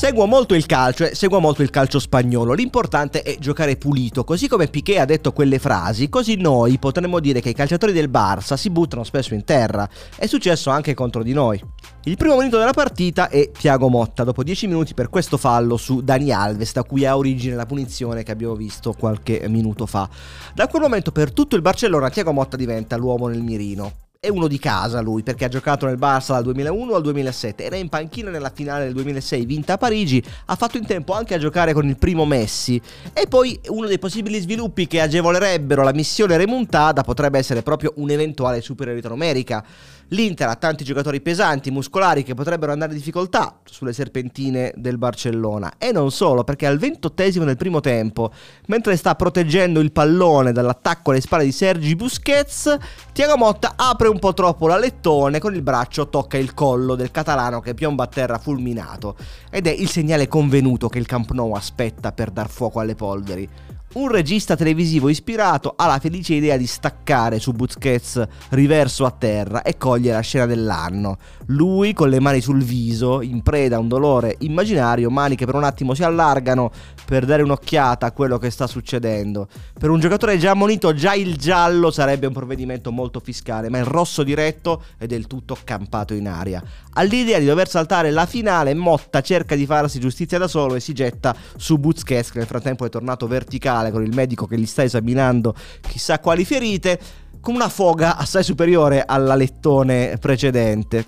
Seguo 0.00 0.24
molto 0.24 0.54
il 0.54 0.64
calcio 0.64 1.04
e 1.04 1.14
seguo 1.14 1.40
molto 1.40 1.60
il 1.60 1.68
calcio 1.68 1.98
spagnolo. 1.98 2.54
L'importante 2.54 3.20
è 3.20 3.36
giocare 3.38 3.76
pulito. 3.76 4.24
Così 4.24 4.48
come 4.48 4.68
Piquet 4.68 4.98
ha 4.98 5.04
detto 5.04 5.30
quelle 5.30 5.58
frasi, 5.58 6.08
così 6.08 6.36
noi 6.36 6.78
potremmo 6.78 7.20
dire 7.20 7.42
che 7.42 7.50
i 7.50 7.54
calciatori 7.54 7.92
del 7.92 8.08
Barça 8.08 8.56
si 8.56 8.70
buttano 8.70 9.04
spesso 9.04 9.34
in 9.34 9.44
terra. 9.44 9.86
È 10.16 10.24
successo 10.24 10.70
anche 10.70 10.94
contro 10.94 11.22
di 11.22 11.34
noi. 11.34 11.62
Il 12.04 12.16
primo 12.16 12.38
minuto 12.38 12.56
della 12.56 12.72
partita 12.72 13.28
è 13.28 13.50
Thiago 13.50 13.90
Motta, 13.90 14.24
dopo 14.24 14.42
10 14.42 14.68
minuti 14.68 14.94
per 14.94 15.10
questo 15.10 15.36
fallo 15.36 15.76
su 15.76 16.00
Dani 16.00 16.32
Alves, 16.32 16.72
da 16.72 16.82
cui 16.82 17.04
ha 17.04 17.14
origine 17.14 17.54
la 17.54 17.66
punizione 17.66 18.22
che 18.22 18.32
abbiamo 18.32 18.54
visto 18.54 18.94
qualche 18.94 19.46
minuto 19.48 19.84
fa. 19.84 20.08
Da 20.54 20.66
quel 20.66 20.80
momento 20.80 21.12
per 21.12 21.30
tutto 21.30 21.56
il 21.56 21.62
Barcellona 21.62 22.08
Thiago 22.08 22.32
Motta 22.32 22.56
diventa 22.56 22.96
l'uomo 22.96 23.26
nel 23.26 23.42
mirino. 23.42 24.08
È 24.22 24.28
uno 24.28 24.48
di 24.48 24.58
casa 24.58 25.00
lui 25.00 25.22
perché 25.22 25.46
ha 25.46 25.48
giocato 25.48 25.86
nel 25.86 25.96
Barça 25.96 26.32
dal 26.32 26.42
2001 26.42 26.94
al 26.94 27.00
2007, 27.00 27.64
era 27.64 27.76
in 27.76 27.88
panchina 27.88 28.28
nella 28.28 28.52
finale 28.54 28.84
del 28.84 28.92
2006 28.92 29.46
vinta 29.46 29.72
a 29.72 29.78
Parigi, 29.78 30.22
ha 30.44 30.56
fatto 30.56 30.76
in 30.76 30.84
tempo 30.84 31.14
anche 31.14 31.32
a 31.32 31.38
giocare 31.38 31.72
con 31.72 31.88
il 31.88 31.96
primo 31.96 32.26
Messi 32.26 32.78
e 33.14 33.26
poi 33.26 33.58
uno 33.68 33.86
dei 33.86 33.98
possibili 33.98 34.38
sviluppi 34.38 34.86
che 34.86 35.00
agevolerebbero 35.00 35.82
la 35.82 35.94
missione 35.94 36.36
remontada 36.36 37.00
potrebbe 37.00 37.38
essere 37.38 37.62
proprio 37.62 37.94
un'eventuale 37.96 38.60
superiorità 38.60 39.08
numerica. 39.08 39.64
L'Inter 40.12 40.48
ha 40.48 40.56
tanti 40.56 40.82
giocatori 40.82 41.20
pesanti, 41.20 41.70
muscolari 41.70 42.24
che 42.24 42.34
potrebbero 42.34 42.72
andare 42.72 42.92
in 42.92 42.98
difficoltà 42.98 43.60
sulle 43.64 43.92
serpentine 43.92 44.72
del 44.76 44.98
Barcellona. 44.98 45.74
E 45.78 45.92
non 45.92 46.10
solo, 46.10 46.42
perché 46.42 46.66
al 46.66 46.78
ventottesimo 46.78 47.44
del 47.44 47.56
primo 47.56 47.78
tempo, 47.80 48.32
mentre 48.66 48.96
sta 48.96 49.14
proteggendo 49.14 49.78
il 49.78 49.92
pallone 49.92 50.50
dall'attacco 50.50 51.10
alle 51.10 51.20
spalle 51.20 51.44
di 51.44 51.52
Sergi 51.52 51.94
Busquets, 51.94 52.76
Tiago 53.12 53.36
Motta 53.36 53.74
apre 53.76 54.08
un 54.08 54.18
po' 54.18 54.34
troppo 54.34 54.66
la 54.66 54.78
lettone, 54.78 55.38
con 55.38 55.54
il 55.54 55.62
braccio 55.62 56.08
tocca 56.08 56.36
il 56.38 56.54
collo 56.54 56.96
del 56.96 57.12
catalano 57.12 57.60
che 57.60 57.74
piomba 57.74 58.04
a 58.04 58.08
terra 58.08 58.38
fulminato. 58.38 59.16
Ed 59.48 59.68
è 59.68 59.70
il 59.70 59.88
segnale 59.88 60.26
convenuto 60.26 60.88
che 60.88 60.98
il 60.98 61.06
Camp 61.06 61.30
Nou 61.30 61.54
aspetta 61.54 62.10
per 62.10 62.30
dar 62.30 62.48
fuoco 62.48 62.80
alle 62.80 62.96
polveri 62.96 63.48
un 63.92 64.08
regista 64.08 64.54
televisivo 64.54 65.08
ispirato 65.08 65.74
ha 65.76 65.88
la 65.88 65.98
felice 65.98 66.34
idea 66.34 66.56
di 66.56 66.66
staccare 66.68 67.40
su 67.40 67.50
Busquets 67.50 68.24
riverso 68.50 69.04
a 69.04 69.10
terra 69.10 69.62
e 69.62 69.76
cogliere 69.76 70.14
la 70.14 70.22
scena 70.22 70.46
dell'anno. 70.46 71.18
Lui 71.46 71.92
con 71.92 72.08
le 72.08 72.20
mani 72.20 72.40
sul 72.40 72.62
viso, 72.62 73.20
in 73.20 73.42
preda 73.42 73.76
a 73.76 73.78
un 73.80 73.88
dolore 73.88 74.36
immaginario, 74.40 75.10
mani 75.10 75.34
che 75.34 75.44
per 75.44 75.56
un 75.56 75.64
attimo 75.64 75.94
si 75.94 76.04
allargano 76.04 76.70
per 77.04 77.24
dare 77.24 77.42
un'occhiata 77.42 78.06
a 78.06 78.12
quello 78.12 78.38
che 78.38 78.50
sta 78.50 78.68
succedendo. 78.68 79.48
Per 79.76 79.90
un 79.90 79.98
giocatore 79.98 80.38
già 80.38 80.52
ammonito, 80.52 80.94
già 80.94 81.14
il 81.14 81.36
giallo 81.36 81.90
sarebbe 81.90 82.28
un 82.28 82.32
provvedimento 82.32 82.92
molto 82.92 83.18
fiscale, 83.18 83.70
ma 83.70 83.78
il 83.78 83.86
rosso 83.86 84.22
diretto 84.22 84.84
è 84.98 85.06
del 85.06 85.26
tutto 85.26 85.56
campato 85.64 86.14
in 86.14 86.28
aria. 86.28 86.62
All'idea 86.92 87.40
di 87.40 87.46
dover 87.46 87.68
saltare 87.68 88.12
la 88.12 88.26
finale, 88.26 88.72
Motta 88.74 89.20
cerca 89.20 89.56
di 89.56 89.66
farsi 89.66 89.98
giustizia 89.98 90.38
da 90.38 90.46
solo 90.46 90.76
e 90.76 90.80
si 90.80 90.92
getta 90.92 91.34
su 91.56 91.78
Busquets, 91.78 92.30
che 92.30 92.38
nel 92.38 92.46
frattempo 92.46 92.84
è 92.84 92.88
tornato 92.88 93.26
verticale 93.26 93.79
con 93.90 94.04
il 94.04 94.14
medico 94.14 94.46
che 94.46 94.58
gli 94.58 94.66
sta 94.66 94.82
esaminando 94.82 95.54
chissà 95.80 96.18
quali 96.18 96.44
ferite, 96.44 97.00
con 97.40 97.54
una 97.54 97.70
foga 97.70 98.16
assai 98.16 98.44
superiore 98.44 99.02
alla 99.06 99.34
lettone 99.34 100.18
precedente. 100.20 101.06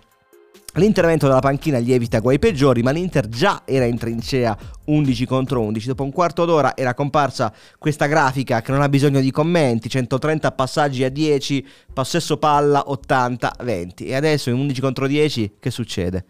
L'intervento 0.76 1.26
della 1.26 1.40
panchina 1.40 1.78
gli 1.80 1.92
evita 1.92 2.20
guai 2.20 2.38
peggiori, 2.38 2.82
ma 2.82 2.92
l'Inter 2.92 3.28
già 3.28 3.60
era 3.66 3.84
in 3.84 3.98
trincea 3.98 4.56
11 4.86 5.26
contro 5.26 5.60
11. 5.60 5.88
Dopo 5.88 6.02
un 6.02 6.12
quarto 6.12 6.46
d'ora 6.46 6.74
era 6.74 6.94
comparsa 6.94 7.52
questa 7.76 8.06
grafica 8.06 8.62
che 8.62 8.72
non 8.72 8.80
ha 8.80 8.88
bisogno 8.88 9.20
di 9.20 9.30
commenti, 9.30 9.90
130 9.90 10.50
passaggi 10.52 11.04
a 11.04 11.10
10, 11.10 11.66
possesso 11.92 12.38
palla 12.38 12.82
80-20. 12.88 14.06
E 14.06 14.14
adesso 14.14 14.48
in 14.48 14.56
11 14.56 14.80
contro 14.80 15.06
10 15.06 15.56
che 15.60 15.70
succede? 15.70 16.24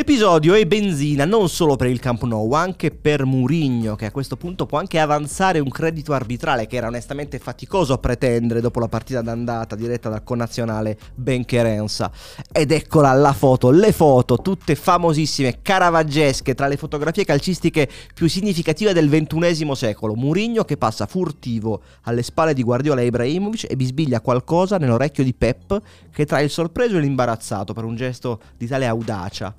L'episodio 0.00 0.54
è 0.54 0.64
benzina 0.64 1.26
non 1.26 1.50
solo 1.50 1.76
per 1.76 1.88
il 1.88 2.00
Camp 2.00 2.22
Nou, 2.22 2.54
anche 2.54 2.90
per 2.90 3.26
Murigno, 3.26 3.96
che 3.96 4.06
a 4.06 4.10
questo 4.10 4.38
punto 4.38 4.64
può 4.64 4.78
anche 4.78 4.98
avanzare 4.98 5.58
un 5.58 5.68
credito 5.68 6.14
arbitrale 6.14 6.66
che 6.66 6.76
era 6.76 6.86
onestamente 6.86 7.38
faticoso 7.38 7.98
pretendere 7.98 8.62
dopo 8.62 8.80
la 8.80 8.88
partita 8.88 9.20
d'andata 9.20 9.76
diretta 9.76 10.08
dal 10.08 10.24
connazionale 10.24 10.96
Ben 11.14 11.44
Kerensa. 11.44 12.10
Ed 12.50 12.72
eccola 12.72 13.12
la 13.12 13.34
foto, 13.34 13.68
le 13.68 13.92
foto, 13.92 14.38
tutte 14.38 14.74
famosissime, 14.74 15.58
caravaggesche, 15.60 16.54
tra 16.54 16.66
le 16.66 16.78
fotografie 16.78 17.26
calcistiche 17.26 17.86
più 18.14 18.26
significative 18.26 18.94
del 18.94 19.10
XXI 19.10 19.74
secolo. 19.74 20.14
Murigno 20.14 20.64
che 20.64 20.78
passa 20.78 21.04
furtivo 21.04 21.82
alle 22.04 22.22
spalle 22.22 22.54
di 22.54 22.62
Guardiola 22.62 23.02
e 23.02 23.04
Ibrahimovic 23.04 23.66
e 23.68 23.76
bisbiglia 23.76 24.22
qualcosa 24.22 24.78
nell'orecchio 24.78 25.24
di 25.24 25.34
Pep 25.34 25.78
che 26.10 26.24
trae 26.24 26.44
il 26.44 26.50
sorpreso 26.50 26.96
e 26.96 27.00
l'imbarazzato 27.00 27.74
per 27.74 27.84
un 27.84 27.96
gesto 27.96 28.40
di 28.56 28.66
tale 28.66 28.86
audacia. 28.86 29.54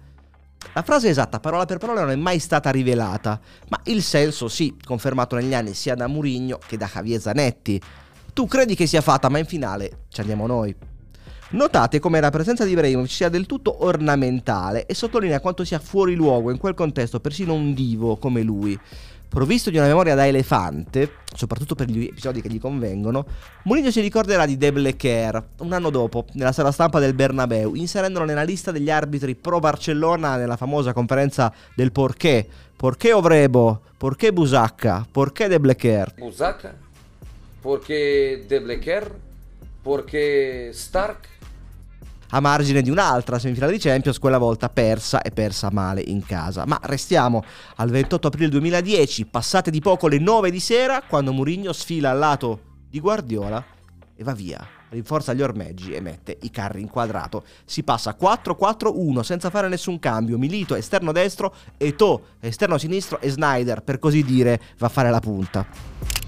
La 0.74 0.84
frase 0.84 1.10
esatta, 1.10 1.40
parola 1.40 1.66
per 1.66 1.78
parola, 1.78 2.02
non 2.02 2.12
è 2.12 2.16
mai 2.16 2.40
stata 2.40 2.70
rivelata, 2.70 3.40
ma 3.70 3.80
il 3.86 4.02
senso 4.02 4.48
sì, 4.48 4.78
confermato 4.84 5.36
negli 5.36 5.54
anni 5.54 5.74
sia 5.74 5.96
da 5.96 6.08
Murigno 6.08 6.60
che 6.66 6.78
da 6.78 6.90
Javier 6.92 7.20
Zanetti. 7.20 7.82
Tu 8.34 8.46
credi 8.48 8.76
che 8.76 8.88
sia 8.88 9.02
fatta, 9.02 9.28
ma 9.28 9.38
in 9.38 9.46
finale 9.46 10.04
ci 10.08 10.22
andiamo 10.22 10.48
noi. 10.48 10.74
Notate 11.54 12.00
come 12.00 12.22
la 12.22 12.30
presenza 12.30 12.64
di 12.64 12.72
Ibrahimovic 12.72 13.12
sia 13.12 13.28
del 13.28 13.46
tutto 13.46 13.84
ornamentale 13.84 14.86
e 14.86 14.96
sottolinea 14.96 15.42
quanto 15.42 15.66
sia 15.66 15.80
fuori 15.80 16.16
luogo 16.16 16.50
in 16.50 16.58
quel 16.58 16.74
contesto 16.74 17.20
persino 17.20 17.54
un 17.54 17.74
divo 17.74 18.16
come 18.16 18.42
lui. 18.42 18.80
Provvisto 19.32 19.70
di 19.70 19.78
una 19.78 19.88
memoria 19.88 20.14
da 20.14 20.28
elefante, 20.28 21.20
soprattutto 21.34 21.74
per 21.74 21.88
gli 21.88 22.04
episodi 22.04 22.42
che 22.42 22.50
gli 22.50 22.60
convengono, 22.60 23.26
Mourinho 23.64 23.90
si 23.90 24.02
ricorderà 24.02 24.46
di 24.46 24.58
De 24.58 24.74
Blecher 24.74 25.42
un 25.60 25.72
anno 25.72 25.90
dopo, 25.90 26.26
nella 26.34 26.52
sala 26.52 26.74
stampa 26.74 27.00
del 27.00 27.14
Bernabeu, 27.14 27.74
inserendolo 27.76 28.26
nella 28.26 28.44
lista 28.44 28.72
degli 28.72 28.90
arbitri 28.92 29.36
pro 29.36 29.60
Barcellona 29.60 30.36
nella 30.36 30.58
famosa 30.58 30.92
conferenza 30.92 31.50
del 31.74 31.94
Porché. 31.94 32.46
Porché 32.76 33.14
Ovrebo? 33.14 33.80
Porché 33.96 34.34
Busacca? 34.34 35.08
Porché 35.10 35.48
De 35.48 35.62
Blecher? 35.62 36.14
Busacca? 36.18 36.76
Porché 37.62 38.44
De 38.46 38.60
Blecher? 38.60 39.16
Porché 39.82 40.72
Stark? 40.74 41.31
A 42.32 42.40
margine 42.40 42.82
di 42.82 42.90
un'altra 42.90 43.40
semifinale 43.40 43.74
di 43.74 43.80
Champions, 43.80 44.20
quella 44.20 44.38
volta 44.38 44.70
persa 44.70 45.22
e 45.22 45.32
persa 45.32 45.70
male 45.72 46.02
in 46.02 46.24
casa. 46.24 46.66
Ma 46.66 46.80
restiamo 46.84 47.44
al 47.78 47.90
28 47.90 48.28
aprile 48.28 48.50
2010, 48.50 49.26
passate 49.26 49.72
di 49.72 49.80
poco 49.80 50.08
le 50.08 50.20
9 50.20 50.52
di 50.52 50.60
sera, 50.60 51.02
quando 51.08 51.32
Mourinho 51.32 51.74
sfila 51.74 52.12
al 52.12 52.18
lato 52.18 52.60
di 52.90 53.00
Guardiola 53.00 53.64
e 54.16 54.24
va 54.24 54.34
via. 54.34 54.66
Rinforza 54.90 55.32
gli 55.32 55.42
ormeggi 55.42 55.94
e 55.94 56.02
mette 56.02 56.38
i 56.42 56.52
carri 56.52 56.82
in 56.82 56.90
quadrato. 56.90 57.46
Si 57.64 57.82
passa 57.82 58.16
4-4-1 58.20 59.22
senza 59.22 59.50
fare 59.50 59.70
nessun 59.70 60.00
cambio. 60.00 60.38
Milito 60.38 60.76
esterno 60.76 61.14
destro, 61.14 61.54
Eto 61.78 62.26
esterno 62.42 62.78
sinistro 62.78 63.22
e 63.22 63.30
Snyder, 63.30 63.84
per 63.84 64.00
così 64.00 64.24
dire, 64.24 64.60
va 64.78 64.88
a 64.88 64.90
fare 64.90 65.10
la 65.10 65.20
punta. 65.20 66.21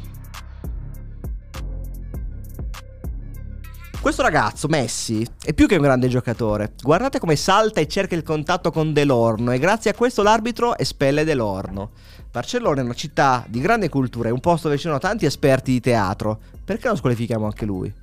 Questo 4.04 4.22
ragazzo, 4.22 4.68
Messi, 4.68 5.26
è 5.42 5.54
più 5.54 5.66
che 5.66 5.78
un 5.78 5.84
grande 5.84 6.10
giocatore. 6.10 6.74
Guardate 6.82 7.20
come 7.20 7.38
salta 7.38 7.80
e 7.80 7.88
cerca 7.88 8.16
il 8.16 8.22
contatto 8.22 8.70
con 8.70 8.92
Delorno 8.92 9.54
e 9.54 9.60
grazie 9.60 9.92
a 9.92 9.94
questo 9.94 10.24
l'arbitro 10.24 10.78
espelle 10.78 11.24
Delorno. 11.24 11.92
Barcellona 12.30 12.82
è 12.82 12.84
una 12.84 12.96
città 12.96 13.46
di 13.48 13.62
grande 13.62 13.88
cultura, 13.88 14.28
è 14.28 14.34
un 14.34 14.42
posto 14.42 14.68
dove 14.68 14.78
ci 14.78 14.88
sono 14.88 15.00
tanti 15.00 15.26
esperti 15.26 15.72
di 15.72 15.80
teatro. 15.80 16.38
Perché 16.66 16.88
non 16.88 16.98
squalifichiamo 16.98 17.46
anche 17.46 17.64
lui? 17.64 18.03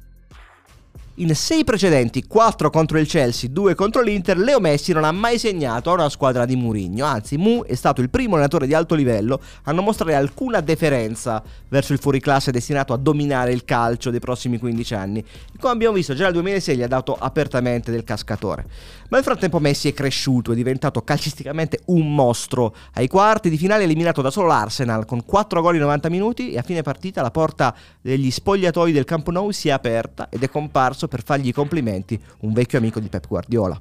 In 1.14 1.34
sei 1.34 1.64
precedenti, 1.64 2.24
4 2.24 2.70
contro 2.70 2.96
il 2.96 3.06
Chelsea, 3.06 3.50
2 3.50 3.74
contro 3.74 4.00
l'Inter, 4.00 4.38
Leo 4.38 4.60
Messi 4.60 4.92
non 4.92 5.02
ha 5.02 5.10
mai 5.10 5.38
segnato 5.38 5.90
a 5.90 5.94
una 5.94 6.08
squadra 6.08 6.46
di 6.46 6.54
Murigno, 6.54 7.04
anzi 7.04 7.36
Mu 7.36 7.64
è 7.64 7.74
stato 7.74 8.00
il 8.00 8.08
primo 8.08 8.34
allenatore 8.34 8.68
di 8.68 8.74
alto 8.74 8.94
livello 8.94 9.40
a 9.64 9.72
non 9.72 9.84
mostrare 9.84 10.14
alcuna 10.14 10.60
deferenza 10.60 11.42
verso 11.68 11.92
il 11.92 11.98
fuoriclasse 11.98 12.52
destinato 12.52 12.92
a 12.92 12.96
dominare 12.96 13.52
il 13.52 13.64
calcio 13.64 14.10
dei 14.10 14.20
prossimi 14.20 14.58
15 14.58 14.94
anni. 14.94 15.24
Come 15.58 15.72
abbiamo 15.72 15.94
visto 15.96 16.14
già 16.14 16.24
nel 16.24 16.32
2006 16.34 16.76
gli 16.76 16.82
ha 16.82 16.88
dato 16.88 17.16
apertamente 17.18 17.90
del 17.90 18.04
cascatore. 18.04 18.64
Ma 19.10 19.16
nel 19.16 19.24
frattempo 19.24 19.58
Messi 19.58 19.88
è 19.88 19.92
cresciuto, 19.92 20.52
è 20.52 20.54
diventato 20.54 21.02
calcisticamente 21.02 21.80
un 21.86 22.14
mostro. 22.14 22.74
Ai 22.94 23.08
quarti 23.08 23.50
di 23.50 23.58
finale 23.58 23.82
eliminato 23.82 24.22
da 24.22 24.30
solo 24.30 24.46
l'Arsenal 24.46 25.04
con 25.04 25.24
4 25.24 25.60
gol 25.60 25.74
in 25.74 25.80
90 25.80 26.08
minuti 26.08 26.52
e 26.52 26.58
a 26.58 26.62
fine 26.62 26.82
partita 26.82 27.20
la 27.20 27.32
porta 27.32 27.74
degli 28.00 28.30
spogliatoi 28.30 28.92
del 28.92 29.04
Camp 29.04 29.28
Nou 29.28 29.50
si 29.50 29.68
è 29.68 29.72
aperta 29.72 30.28
ed 30.30 30.44
è 30.44 30.48
comparso 30.48 30.99
per 31.08 31.22
fargli 31.22 31.48
i 31.48 31.52
complimenti 31.52 32.20
un 32.40 32.52
vecchio 32.52 32.78
amico 32.78 33.00
di 33.00 33.08
Pep 33.08 33.26
Guardiola. 33.26 33.80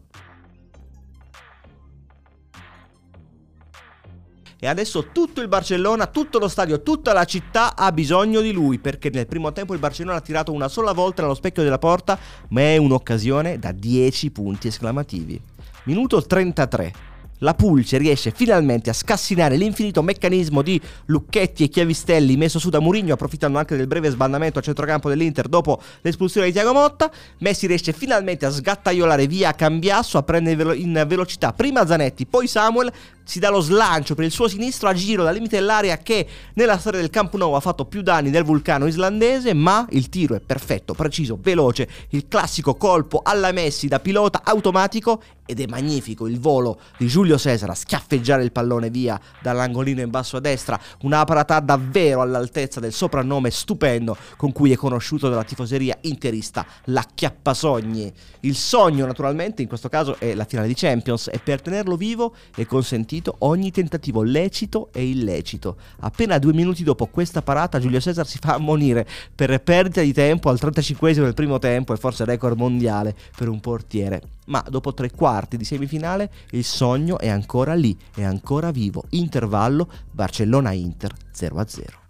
E 4.61 4.67
adesso 4.67 5.11
tutto 5.13 5.39
il 5.39 5.47
Barcellona, 5.47 6.07
tutto 6.07 6.37
lo 6.37 6.49
stadio, 6.49 6.83
tutta 6.83 7.13
la 7.13 7.23
città 7.23 7.77
ha 7.77 7.93
bisogno 7.93 8.41
di 8.41 8.51
lui 8.51 8.77
perché 8.77 9.09
nel 9.09 9.25
primo 9.25 9.53
tempo 9.53 9.73
il 9.73 9.79
Barcellona 9.79 10.17
ha 10.17 10.21
tirato 10.21 10.51
una 10.51 10.67
sola 10.67 10.91
volta 10.91 11.21
nello 11.21 11.33
specchio 11.33 11.63
della 11.63 11.77
porta, 11.77 12.19
ma 12.49 12.61
è 12.61 12.75
un'occasione 12.75 13.57
da 13.57 13.71
10 13.71 14.31
punti 14.31 14.67
esclamativi. 14.67 15.41
Minuto 15.83 16.21
33. 16.21 17.08
La 17.39 17.53
Pulce 17.53 17.97
riesce 17.97 18.31
finalmente 18.31 18.89
a 18.89 18.93
scassinare 18.93 19.57
l'infinito 19.57 20.01
meccanismo 20.01 20.61
di 20.61 20.79
lucchetti 21.05 21.63
e 21.63 21.67
chiavistelli 21.67 22.37
messo 22.37 22.59
su 22.59 22.69
da 22.69 22.79
Murigno, 22.79 23.13
approfittando 23.13 23.57
anche 23.57 23.75
del 23.75 23.87
breve 23.87 24.09
sbandamento 24.09 24.59
a 24.59 24.61
centrocampo 24.61 25.09
dell'Inter 25.09 25.47
dopo 25.47 25.81
l'espulsione 26.01 26.47
di 26.47 26.53
Tiago 26.53 26.73
Motta. 26.73 27.11
Messi 27.39 27.67
riesce 27.67 27.93
finalmente 27.93 28.45
a 28.45 28.49
sgattaiolare 28.49 29.27
via 29.27 29.53
Cambiasso, 29.53 30.17
a 30.17 30.23
prendere 30.23 30.75
in 30.75 31.03
velocità 31.07 31.53
prima 31.53 31.85
Zanetti, 31.85 32.25
poi 32.25 32.47
Samuel, 32.47 32.91
si 33.29 33.37
dà 33.37 33.51
lo 33.51 33.59
slancio 33.59 34.15
per 34.15 34.25
il 34.25 34.31
suo 34.31 34.47
sinistro 34.47 34.89
a 34.89 34.93
giro 34.93 35.23
dal 35.23 35.35
limite 35.35 35.57
dell'area 35.57 35.99
che 35.99 36.27
nella 36.55 36.79
storia 36.79 36.99
del 36.99 37.11
Camp 37.11 37.35
Nou 37.35 37.53
ha 37.53 37.59
fatto 37.59 37.85
più 37.85 38.01
danni 38.01 38.31
del 38.31 38.43
vulcano 38.43 38.87
islandese, 38.87 39.53
ma 39.53 39.85
il 39.91 40.09
tiro 40.09 40.33
è 40.33 40.39
perfetto, 40.39 40.95
preciso, 40.95 41.37
veloce, 41.39 41.87
il 42.09 42.27
classico 42.27 42.73
colpo 42.73 43.21
alla 43.23 43.51
Messi 43.51 43.87
da 43.87 43.99
pilota 43.99 44.41
automatico 44.43 45.21
ed 45.45 45.59
è 45.59 45.65
magnifico 45.67 46.27
il 46.27 46.39
volo 46.39 46.79
di 46.97 47.07
Giulio 47.07 47.37
Cesar 47.37 47.69
a 47.71 47.75
schiaffeggiare 47.75 48.43
il 48.43 48.51
pallone 48.51 48.89
via 48.89 49.19
dall'angolino 49.41 50.01
in 50.01 50.09
basso 50.09 50.37
a 50.37 50.39
destra, 50.39 50.79
una 51.01 51.23
parata 51.23 51.59
davvero 51.59 52.21
all'altezza 52.21 52.79
del 52.79 52.93
soprannome 52.93 53.49
stupendo 53.49 54.15
con 54.37 54.51
cui 54.51 54.71
è 54.71 54.75
conosciuto 54.75 55.27
dalla 55.27 55.43
tifoseria 55.43 55.97
interista, 56.01 56.65
la 56.85 57.03
Chiappasogni. 57.13 58.13
Il 58.41 58.55
sogno 58.55 59.07
naturalmente 59.07 59.63
in 59.63 59.67
questo 59.67 59.89
caso 59.89 60.19
è 60.19 60.35
la 60.35 60.45
finale 60.45 60.67
di 60.67 60.75
Champions 60.75 61.29
e 61.31 61.39
per 61.39 61.61
tenerlo 61.61 61.95
vivo 61.95 62.35
è 62.55 62.65
consentito 62.65 63.18
ogni 63.39 63.71
tentativo 63.71 64.23
lecito 64.23 64.89
e 64.91 65.07
illecito. 65.07 65.77
Appena 65.99 66.37
due 66.37 66.53
minuti 66.53 66.83
dopo 66.83 67.07
questa 67.07 67.41
parata 67.41 67.79
Giulio 67.79 67.99
Cesar 67.99 68.27
si 68.27 68.37
fa 68.39 68.55
ammonire 68.55 69.05
per 69.33 69.61
perdita 69.61 70.01
di 70.01 70.13
tempo 70.13 70.49
al 70.49 70.59
35 70.59 71.13
del 71.13 71.33
primo 71.33 71.59
tempo 71.59 71.93
e 71.93 71.97
forse 71.97 72.25
record 72.25 72.57
mondiale 72.57 73.15
per 73.35 73.49
un 73.49 73.59
portiere 73.59 74.21
ma 74.49 74.63
dopo 74.67 74.93
tre 74.93 75.11
quarti 75.11 75.57
di 75.57 75.63
semifinale 75.63 76.31
il 76.51 76.63
sogno 76.63 77.17
è 77.19 77.29
ancora 77.29 77.73
lì, 77.73 77.97
è 78.13 78.23
ancora 78.23 78.71
vivo. 78.71 79.03
Intervallo 79.09 79.87
Barcellona-Inter 80.11 81.13
0-0. 81.33 82.08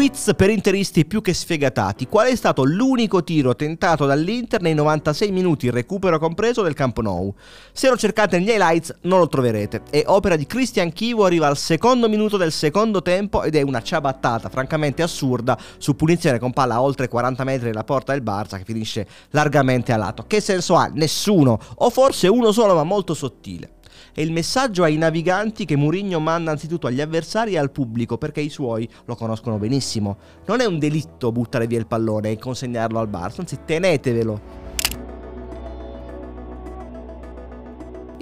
Quiz 0.00 0.32
per 0.34 0.48
interisti 0.48 1.04
più 1.04 1.20
che 1.20 1.34
sfegatati. 1.34 2.06
Qual 2.06 2.26
è 2.26 2.34
stato 2.34 2.64
l'unico 2.64 3.22
tiro 3.22 3.54
tentato 3.54 4.06
dall'Inter 4.06 4.62
nei 4.62 4.72
96 4.72 5.30
minuti, 5.30 5.68
recupero 5.68 6.18
compreso 6.18 6.62
del 6.62 6.72
Camp 6.72 7.00
Nou? 7.00 7.34
Se 7.70 7.86
lo 7.90 7.98
cercate 7.98 8.38
negli 8.38 8.48
highlights 8.48 8.96
non 9.02 9.18
lo 9.18 9.28
troverete. 9.28 9.82
È 9.90 10.04
opera 10.06 10.36
di 10.36 10.46
Christian 10.46 10.90
Chivo, 10.94 11.26
arriva 11.26 11.48
al 11.48 11.58
secondo 11.58 12.08
minuto 12.08 12.38
del 12.38 12.50
secondo 12.50 13.02
tempo 13.02 13.42
ed 13.42 13.54
è 13.54 13.60
una 13.60 13.82
ciabattata 13.82 14.48
francamente 14.48 15.02
assurda 15.02 15.58
su 15.76 15.94
punizione 15.94 16.38
con 16.38 16.54
palla 16.54 16.76
a 16.76 16.82
oltre 16.82 17.06
40 17.06 17.44
metri 17.44 17.68
dalla 17.68 17.84
porta 17.84 18.12
del 18.12 18.22
Barça 18.22 18.56
che 18.56 18.64
finisce 18.64 19.06
largamente 19.32 19.92
a 19.92 19.98
lato. 19.98 20.24
Che 20.26 20.40
senso 20.40 20.76
ha? 20.76 20.90
Nessuno, 20.94 21.60
o 21.74 21.90
forse 21.90 22.26
uno 22.26 22.52
solo 22.52 22.72
ma 22.72 22.84
molto 22.84 23.12
sottile 23.12 23.72
è 24.12 24.20
il 24.20 24.32
messaggio 24.32 24.82
ai 24.82 24.96
naviganti 24.96 25.64
che 25.64 25.76
Mourinho 25.76 26.20
manda 26.20 26.50
anzitutto 26.50 26.86
agli 26.86 27.00
avversari 27.00 27.54
e 27.54 27.58
al 27.58 27.70
pubblico 27.70 28.18
perché 28.18 28.40
i 28.40 28.48
suoi 28.48 28.88
lo 29.04 29.14
conoscono 29.14 29.58
benissimo. 29.58 30.16
Non 30.46 30.60
è 30.60 30.66
un 30.66 30.78
delitto 30.78 31.32
buttare 31.32 31.66
via 31.66 31.78
il 31.78 31.86
pallone 31.86 32.30
e 32.30 32.38
consegnarlo 32.38 32.98
al 32.98 33.08
Barça, 33.08 33.40
anzi 33.40 33.58
tenetevelo. 33.64 34.59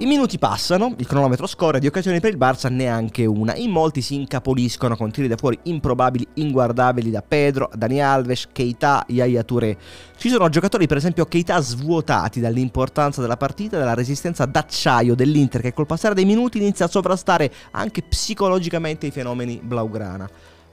I 0.01 0.05
minuti 0.05 0.39
passano, 0.39 0.93
il 0.95 1.05
cronometro 1.05 1.45
scorre, 1.45 1.77
di 1.77 1.87
occasioni 1.87 2.21
per 2.21 2.31
il 2.31 2.37
Barça 2.37 2.71
neanche 2.71 3.25
una. 3.25 3.53
In 3.57 3.69
molti 3.69 4.01
si 4.01 4.15
incapoliscono 4.15 4.95
con 4.95 5.11
tiri 5.11 5.27
da 5.27 5.35
fuori 5.35 5.59
improbabili, 5.63 6.25
inguardabili 6.35 7.11
da 7.11 7.21
Pedro, 7.21 7.69
Dani 7.75 8.01
Alves, 8.01 8.47
Keita, 8.49 9.03
Yaya 9.09 9.43
Touré. 9.43 9.77
Ci 10.15 10.29
sono 10.29 10.47
giocatori, 10.47 10.87
per 10.87 10.95
esempio 10.95 11.25
Keita, 11.25 11.59
svuotati 11.59 12.39
dall'importanza 12.39 13.19
della 13.19 13.35
partita 13.35 13.75
e 13.75 13.79
dalla 13.79 13.93
resistenza 13.93 14.45
d'acciaio 14.45 15.15
dell'Inter 15.15 15.59
che 15.59 15.73
col 15.73 15.85
passare 15.85 16.15
dei 16.15 16.23
minuti 16.23 16.59
inizia 16.59 16.85
a 16.85 16.89
sovrastare 16.89 17.51
anche 17.71 18.01
psicologicamente 18.01 19.05
i 19.05 19.11
fenomeni 19.11 19.59
blaugrana. 19.61 20.29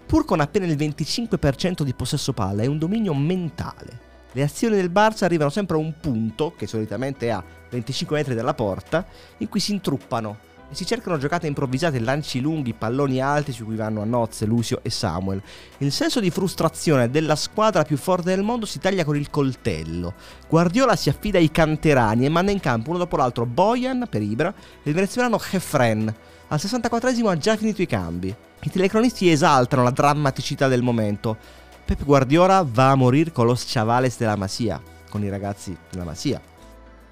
Pur 0.07 0.25
con 0.25 0.39
appena 0.39 0.67
il 0.67 0.77
25% 0.77 1.83
di 1.83 1.95
possesso 1.95 2.33
palla 2.33 2.63
è 2.63 2.67
un 2.67 2.79
dominio 2.79 3.13
mentale. 3.13 4.07
Le 4.37 4.43
azioni 4.43 4.77
del 4.77 4.91
Barça 4.91 5.25
arrivano 5.25 5.49
sempre 5.49 5.77
a 5.77 5.79
un 5.79 5.95
punto, 5.99 6.53
che 6.59 6.67
solitamente 6.67 7.29
è 7.29 7.31
a 7.31 7.43
25 7.71 8.17
metri 8.19 8.35
dalla 8.35 8.53
porta, 8.53 9.03
in 9.39 9.49
cui 9.49 9.61
si 9.61 9.73
intruppano 9.73 10.37
e 10.71 10.75
si 10.75 10.85
cercano 10.85 11.17
giocate 11.17 11.47
improvvisate, 11.47 11.99
lanci 12.01 12.41
lunghi, 12.41 12.75
palloni 12.75 13.19
alti 13.19 13.53
su 13.53 13.65
cui 13.65 13.77
vanno 13.77 14.03
a 14.03 14.05
nozze 14.05 14.45
Lucio 14.45 14.81
e 14.83 14.91
Samuel. 14.91 15.41
Il 15.79 15.91
senso 15.91 16.21
di 16.21 16.29
frustrazione 16.29 17.09
della 17.09 17.35
squadra 17.35 17.83
più 17.85 17.97
forte 17.97 18.29
del 18.29 18.43
mondo 18.43 18.67
si 18.67 18.79
taglia 18.79 19.07
con 19.07 19.17
il 19.17 19.31
coltello. 19.31 20.13
Guardiola 20.47 20.97
si 20.97 21.09
affida 21.09 21.39
ai 21.39 21.51
canterani 21.51 22.27
e 22.27 22.29
manda 22.29 22.53
in 22.53 22.61
campo 22.61 22.91
uno 22.91 22.99
dopo 22.99 23.17
l'altro 23.17 23.47
Boyan 23.47 24.07
per 24.11 24.21
Ibra 24.21 24.53
e 24.83 24.91
il 24.91 24.93
venezuelano 24.93 25.39
Jefren. 25.39 26.15
Al 26.49 26.59
64esimo 26.61 27.29
ha 27.29 27.39
già 27.39 27.57
finito 27.57 27.81
i 27.81 27.87
cambi. 27.87 28.37
I 28.61 28.71
telecronisti 28.71 29.31
esaltano 29.31 29.83
la 29.83 29.91
drammaticità 29.91 30.69
del 30.69 30.83
momento. 30.83 31.65
Pep 31.87 32.03
Guardiola 32.03 32.67
va 32.69 32.91
a 32.91 32.95
morire 32.97 33.31
con 33.31 33.47
los 33.47 33.65
chavales 33.65 34.19
della 34.19 34.35
Masia, 34.35 34.83
con 35.09 35.23
i 35.23 35.29
ragazzi 35.29 35.77
della 35.89 36.03
Masia. 36.03 36.43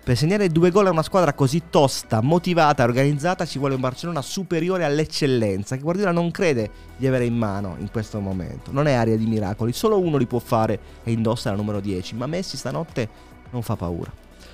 Per 0.03 0.17
segnare 0.17 0.49
due 0.49 0.73
gol 0.73 0.89
a 0.89 0.91
una 0.91 1.05
squadra 1.05 1.33
così 1.33 1.63
tosta, 1.71 2.21
motivata 2.21 2.83
e 2.83 2.87
organizzata 2.87 3.47
ci 3.47 3.61
vuole 3.61 3.77
un 3.77 3.81
Barcellona 3.81 4.21
superiore 4.21 4.85
all'eccellenza 4.85 5.77
che 5.77 5.83
Guardiola 5.83 6.11
non 6.11 6.33
crede 6.33 6.71
di 6.97 7.07
avere 7.07 7.25
in 7.25 7.37
mano 7.37 7.77
in 7.79 7.89
questo 7.93 8.19
momento. 8.19 8.73
Non 8.73 8.89
è 8.89 8.95
aria 8.95 9.17
di 9.17 9.27
miracoli, 9.27 9.73
solo 9.73 10.01
uno 10.01 10.17
li 10.17 10.27
può 10.27 10.41
fare 10.41 10.81
e 11.05 11.13
indossa 11.13 11.51
la 11.51 11.57
numero 11.57 11.79
10, 11.79 12.17
ma 12.17 12.27
Messi 12.27 12.57
stanotte 12.57 13.09
non 13.53 13.63
fa 13.63 13.77
paura. 13.77 14.11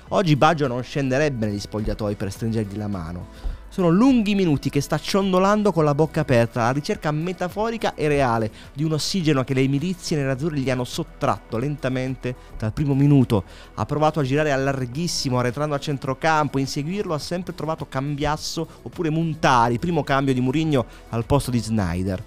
Oggi 0.09 0.35
Baggio 0.35 0.67
non 0.67 0.83
scenderebbe 0.83 1.47
negli 1.47 1.59
spogliatoi 1.59 2.13
per 2.13 2.31
stringergli 2.31 2.77
la 2.77 2.87
mano. 2.87 3.59
Sono 3.71 3.87
lunghi 3.87 4.35
minuti 4.35 4.69
che 4.69 4.81
sta 4.81 4.99
ciondolando 4.99 5.71
con 5.71 5.85
la 5.85 5.95
bocca 5.95 6.19
aperta, 6.19 6.63
alla 6.63 6.73
ricerca 6.73 7.09
metaforica 7.11 7.95
e 7.95 8.09
reale 8.09 8.51
di 8.73 8.83
un 8.83 8.91
ossigeno 8.91 9.45
che 9.45 9.53
le 9.53 9.65
milizie 9.65 10.17
nerazzurre 10.17 10.59
gli 10.59 10.69
hanno 10.69 10.83
sottratto 10.83 11.57
lentamente 11.57 12.35
dal 12.57 12.73
primo 12.73 12.93
minuto. 12.93 13.45
Ha 13.75 13.85
provato 13.85 14.19
a 14.19 14.23
girare 14.23 14.51
a 14.51 14.57
larghissimo, 14.57 15.39
arretrando 15.39 15.73
a 15.73 15.79
centrocampo, 15.79 16.59
inseguirlo 16.59 17.13
ha 17.13 17.17
sempre 17.17 17.55
trovato 17.55 17.87
Cambiasso 17.87 18.67
oppure 18.81 19.09
Muntari, 19.09 19.79
primo 19.79 20.03
cambio 20.03 20.33
di 20.33 20.41
Murigno 20.41 20.85
al 21.07 21.23
posto 21.23 21.49
di 21.49 21.59
Snyder. 21.59 22.21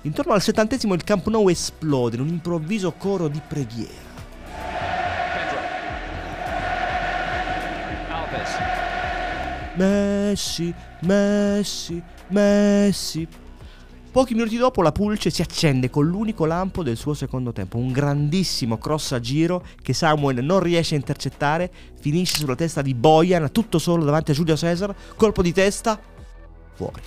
Intorno 0.00 0.32
al 0.32 0.40
settantesimo 0.40 0.94
il 0.94 1.04
Camp 1.04 1.26
Nou 1.26 1.50
esplode 1.50 2.16
in 2.16 2.22
un 2.22 2.28
improvviso 2.28 2.92
coro 2.92 3.28
di 3.28 3.42
preghiera. 3.46 4.15
Messi, 9.76 10.72
Messi, 11.02 12.02
Messi. 12.28 13.28
Pochi 14.10 14.32
minuti 14.32 14.56
dopo 14.56 14.80
la 14.80 14.92
Pulce 14.92 15.28
si 15.28 15.42
accende 15.42 15.90
con 15.90 16.06
l'unico 16.06 16.46
lampo 16.46 16.82
del 16.82 16.96
suo 16.96 17.12
secondo 17.12 17.52
tempo, 17.52 17.76
un 17.76 17.92
grandissimo 17.92 18.78
cross 18.78 19.12
a 19.12 19.20
giro 19.20 19.62
che 19.82 19.92
Samuel 19.92 20.42
non 20.42 20.60
riesce 20.60 20.94
a 20.94 20.98
intercettare, 20.98 21.70
finisce 22.00 22.38
sulla 22.38 22.54
testa 22.54 22.80
di 22.80 22.94
Boyan, 22.94 23.52
tutto 23.52 23.78
solo 23.78 24.04
davanti 24.04 24.30
a 24.30 24.34
Giulio 24.34 24.56
Cesar, 24.56 24.94
colpo 25.16 25.42
di 25.42 25.52
testa, 25.52 26.00
fuori. 26.72 27.02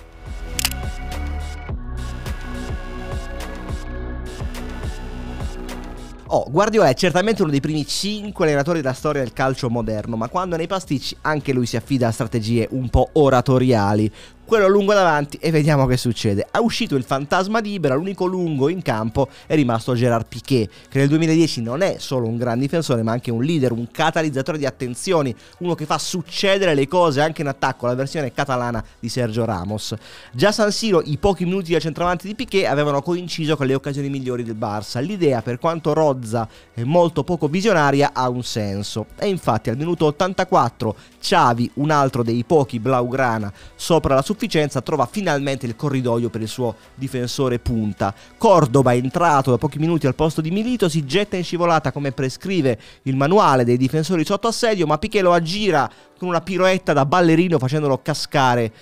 Oh, 6.32 6.46
Guardiola 6.48 6.88
è 6.88 6.94
certamente 6.94 7.42
uno 7.42 7.50
dei 7.50 7.58
primi 7.58 7.84
5 7.84 8.44
allenatori 8.44 8.80
della 8.80 8.92
storia 8.92 9.20
del 9.20 9.32
calcio 9.32 9.68
moderno, 9.68 10.16
ma 10.16 10.28
quando 10.28 10.54
nei 10.54 10.68
pasticci 10.68 11.16
anche 11.22 11.52
lui 11.52 11.66
si 11.66 11.76
affida 11.76 12.06
a 12.06 12.12
strategie 12.12 12.68
un 12.70 12.88
po' 12.88 13.08
oratoriali, 13.14 14.08
quello 14.50 14.66
lungo 14.66 14.94
davanti 14.94 15.38
e 15.40 15.52
vediamo 15.52 15.86
che 15.86 15.96
succede. 15.96 16.44
Ha 16.50 16.60
uscito 16.60 16.96
il 16.96 17.04
fantasma 17.04 17.60
di 17.60 17.74
Ibra, 17.74 17.94
l'unico 17.94 18.26
lungo 18.26 18.68
in 18.68 18.82
campo 18.82 19.28
è 19.46 19.54
rimasto 19.54 19.94
Gerard 19.94 20.26
Piquet, 20.26 20.68
che 20.88 20.98
nel 20.98 21.06
2010 21.06 21.62
non 21.62 21.82
è 21.82 21.98
solo 21.98 22.26
un 22.26 22.36
gran 22.36 22.58
difensore 22.58 23.04
ma 23.04 23.12
anche 23.12 23.30
un 23.30 23.44
leader, 23.44 23.70
un 23.70 23.86
catalizzatore 23.92 24.58
di 24.58 24.66
attenzioni, 24.66 25.32
uno 25.58 25.76
che 25.76 25.86
fa 25.86 25.98
succedere 25.98 26.74
le 26.74 26.88
cose 26.88 27.20
anche 27.20 27.42
in 27.42 27.46
attacco, 27.46 27.86
la 27.86 27.94
versione 27.94 28.32
catalana 28.32 28.84
di 28.98 29.08
Sergio 29.08 29.44
Ramos. 29.44 29.94
Già 30.32 30.50
San 30.50 30.72
Siro 30.72 31.00
i 31.04 31.16
pochi 31.16 31.44
minuti 31.44 31.70
da 31.70 31.78
centravanti 31.78 32.26
di 32.26 32.34
Piquet 32.34 32.66
avevano 32.66 33.02
coinciso 33.02 33.56
con 33.56 33.66
le 33.68 33.74
occasioni 33.74 34.08
migliori 34.08 34.42
del 34.42 34.56
Barça. 34.56 35.00
L'idea, 35.00 35.42
per 35.42 35.60
quanto 35.60 35.92
rozza 35.92 36.48
e 36.74 36.82
molto 36.82 37.22
poco 37.22 37.46
visionaria, 37.46 38.10
ha 38.12 38.28
un 38.28 38.42
senso. 38.42 39.06
E 39.16 39.28
infatti 39.28 39.70
al 39.70 39.76
minuto 39.76 40.06
84 40.06 40.96
Xavi, 41.20 41.70
un 41.74 41.92
altro 41.92 42.24
dei 42.24 42.42
pochi 42.42 42.80
blaugrana 42.80 43.52
sopra 43.76 44.16
la 44.16 44.22
sufficienza, 44.40 44.80
trova 44.80 45.04
finalmente 45.04 45.66
il 45.66 45.76
corridoio 45.76 46.30
per 46.30 46.40
il 46.40 46.48
suo 46.48 46.74
difensore 46.94 47.58
punta. 47.58 48.14
Cordoba, 48.38 48.94
entrato 48.94 49.50
da 49.50 49.58
pochi 49.58 49.78
minuti 49.78 50.06
al 50.06 50.14
posto 50.14 50.40
di 50.40 50.50
Milito, 50.50 50.88
si 50.88 51.04
getta 51.04 51.36
in 51.36 51.44
scivolata 51.44 51.92
come 51.92 52.12
prescrive 52.12 52.78
il 53.02 53.16
manuale 53.16 53.64
dei 53.64 53.76
difensori 53.76 54.24
sotto 54.24 54.48
assedio, 54.48 54.86
ma 54.86 54.96
Piquet 54.96 55.22
lo 55.22 55.34
aggira 55.34 55.90
con 56.16 56.28
una 56.28 56.40
piroetta 56.40 56.94
da 56.94 57.04
ballerino 57.04 57.58
facendolo 57.58 58.00
cascare 58.02 58.72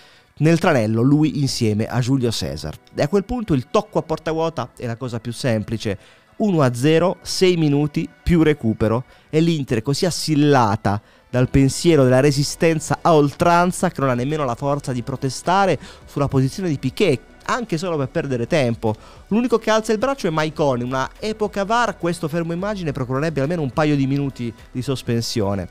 Nel 0.40 0.60
tranello 0.60 1.02
lui 1.02 1.40
insieme 1.40 1.86
a 1.86 1.98
Giulio 1.98 2.30
Cesar. 2.30 2.76
E 2.94 3.02
a 3.02 3.08
quel 3.08 3.24
punto 3.24 3.54
il 3.54 3.66
tocco 3.72 3.98
a 3.98 4.02
porta 4.02 4.30
vuota 4.30 4.70
è 4.76 4.86
la 4.86 4.96
cosa 4.96 5.18
più 5.18 5.32
semplice. 5.32 5.98
1-0, 6.38 7.16
6 7.20 7.56
minuti 7.56 8.08
più 8.22 8.44
recupero 8.44 9.02
e 9.28 9.40
l'Inter 9.40 9.82
così 9.82 10.06
assillata 10.06 11.02
dal 11.30 11.48
pensiero 11.48 12.04
della 12.04 12.20
resistenza 12.20 12.98
a 13.02 13.14
oltranza 13.14 13.90
che 13.90 14.00
non 14.00 14.10
ha 14.10 14.14
nemmeno 14.14 14.44
la 14.44 14.54
forza 14.54 14.92
di 14.92 15.02
protestare 15.02 15.78
sulla 16.06 16.28
posizione 16.28 16.68
di 16.68 16.78
Piquet, 16.78 17.20
anche 17.46 17.78
solo 17.78 17.96
per 17.96 18.08
perdere 18.08 18.46
tempo. 18.46 18.94
L'unico 19.28 19.58
che 19.58 19.70
alza 19.70 19.92
il 19.92 19.98
braccio 19.98 20.26
è 20.26 20.30
Maicon, 20.30 20.82
una 20.82 21.10
epoca 21.18 21.64
VAR 21.64 21.96
questo 21.98 22.28
fermo 22.28 22.52
immagine 22.52 22.92
procurerebbe 22.92 23.40
almeno 23.40 23.62
un 23.62 23.70
paio 23.70 23.96
di 23.96 24.06
minuti 24.06 24.52
di 24.70 24.82
sospensione. 24.82 25.68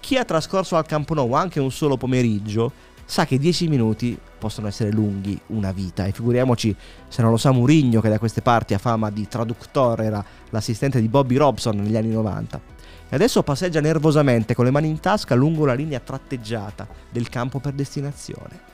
Chi 0.00 0.16
ha 0.16 0.24
trascorso 0.24 0.76
al 0.76 0.86
Camp 0.86 1.10
Nou 1.10 1.32
anche 1.34 1.60
un 1.60 1.70
solo 1.70 1.96
pomeriggio 1.96 2.88
sa 3.04 3.26
che 3.26 3.38
10 3.38 3.66
minuti 3.66 4.16
possono 4.38 4.68
essere 4.68 4.92
lunghi 4.92 5.38
una 5.48 5.72
vita 5.72 6.04
e 6.06 6.12
figuriamoci 6.12 6.74
se 7.08 7.22
non 7.22 7.32
lo 7.32 7.36
sa 7.36 7.50
Murigno 7.50 8.00
che 8.00 8.08
da 8.08 8.20
queste 8.20 8.40
parti 8.40 8.72
ha 8.72 8.78
fama 8.78 9.10
di 9.10 9.26
traduttore, 9.26 10.04
era 10.04 10.24
l'assistente 10.50 11.00
di 11.00 11.08
Bobby 11.08 11.36
Robson 11.36 11.76
negli 11.76 11.96
anni 11.96 12.10
90. 12.10 12.79
E 13.08 13.14
adesso 13.14 13.42
passeggia 13.42 13.80
nervosamente 13.80 14.54
con 14.54 14.64
le 14.64 14.70
mani 14.70 14.88
in 14.88 15.00
tasca 15.00 15.34
lungo 15.34 15.64
la 15.66 15.74
linea 15.74 16.00
tratteggiata 16.00 16.86
del 17.10 17.28
campo 17.28 17.58
per 17.58 17.72
destinazione. 17.72 18.69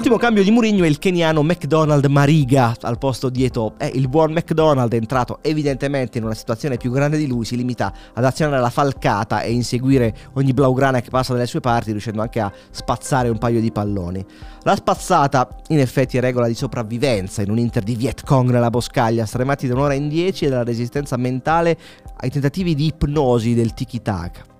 L'ultimo 0.00 0.18
cambio 0.18 0.42
di 0.42 0.50
Mourinho 0.50 0.84
è 0.84 0.86
il 0.86 0.98
keniano 0.98 1.42
McDonald 1.42 2.06
Mariga 2.06 2.74
al 2.80 2.96
posto 2.96 3.28
di 3.28 3.44
Eto. 3.44 3.74
Eh, 3.76 3.92
il 3.96 4.08
buon 4.08 4.32
McDonald 4.32 4.90
è 4.90 4.96
entrato 4.96 5.40
evidentemente 5.42 6.16
in 6.16 6.24
una 6.24 6.32
situazione 6.32 6.78
più 6.78 6.90
grande 6.90 7.18
di 7.18 7.26
lui, 7.26 7.44
si 7.44 7.54
limita 7.54 7.92
ad 8.14 8.24
azionare 8.24 8.62
la 8.62 8.70
falcata 8.70 9.42
e 9.42 9.52
inseguire 9.52 10.16
ogni 10.32 10.54
blaugrana 10.54 11.02
che 11.02 11.10
passa 11.10 11.34
dalle 11.34 11.44
sue 11.44 11.60
parti, 11.60 11.90
riuscendo 11.90 12.22
anche 12.22 12.40
a 12.40 12.50
spazzare 12.70 13.28
un 13.28 13.36
paio 13.36 13.60
di 13.60 13.70
palloni. 13.70 14.24
La 14.62 14.74
spazzata 14.74 15.46
in 15.68 15.80
effetti 15.80 16.16
è 16.16 16.20
regola 16.22 16.46
di 16.46 16.54
sopravvivenza 16.54 17.42
in 17.42 17.50
un 17.50 17.58
Inter 17.58 17.82
di 17.82 17.94
Viet 17.94 18.24
Cong 18.24 18.48
nella 18.48 18.70
boscaglia, 18.70 19.26
stremati 19.26 19.66
da 19.66 19.74
un'ora 19.74 19.92
in 19.92 20.08
dieci 20.08 20.46
e 20.46 20.48
dalla 20.48 20.64
resistenza 20.64 21.18
mentale 21.18 21.76
ai 22.16 22.30
tentativi 22.30 22.74
di 22.74 22.86
ipnosi 22.86 23.52
del 23.52 23.74
tiki-taka. 23.74 24.59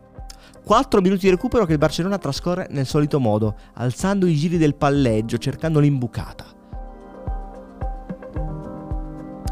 4 0.64 1.00
minuti 1.00 1.22
di 1.22 1.30
recupero 1.30 1.64
che 1.64 1.72
il 1.72 1.78
Barcellona 1.78 2.18
trascorre 2.18 2.68
nel 2.70 2.86
solito 2.86 3.18
modo, 3.18 3.56
alzando 3.74 4.26
i 4.26 4.34
giri 4.34 4.58
del 4.58 4.74
palleggio, 4.74 5.38
cercando 5.38 5.80
l'imbucata. 5.80 6.58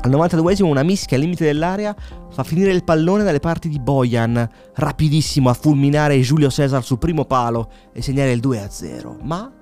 Al 0.00 0.10
92esimo 0.10 0.66
una 0.66 0.84
mischia 0.84 1.16
al 1.16 1.22
limite 1.24 1.44
dell'area 1.44 1.94
fa 2.30 2.44
finire 2.44 2.70
il 2.70 2.84
pallone 2.84 3.24
dalle 3.24 3.40
parti 3.40 3.68
di 3.68 3.80
Bojan, 3.80 4.48
rapidissimo 4.74 5.50
a 5.50 5.54
fulminare 5.54 6.20
Giulio 6.20 6.48
Cesar 6.50 6.84
sul 6.84 6.98
primo 6.98 7.24
palo 7.24 7.70
e 7.92 8.00
segnare 8.00 8.32
il 8.32 8.40
2-0. 8.40 9.16
Ma 9.22 9.52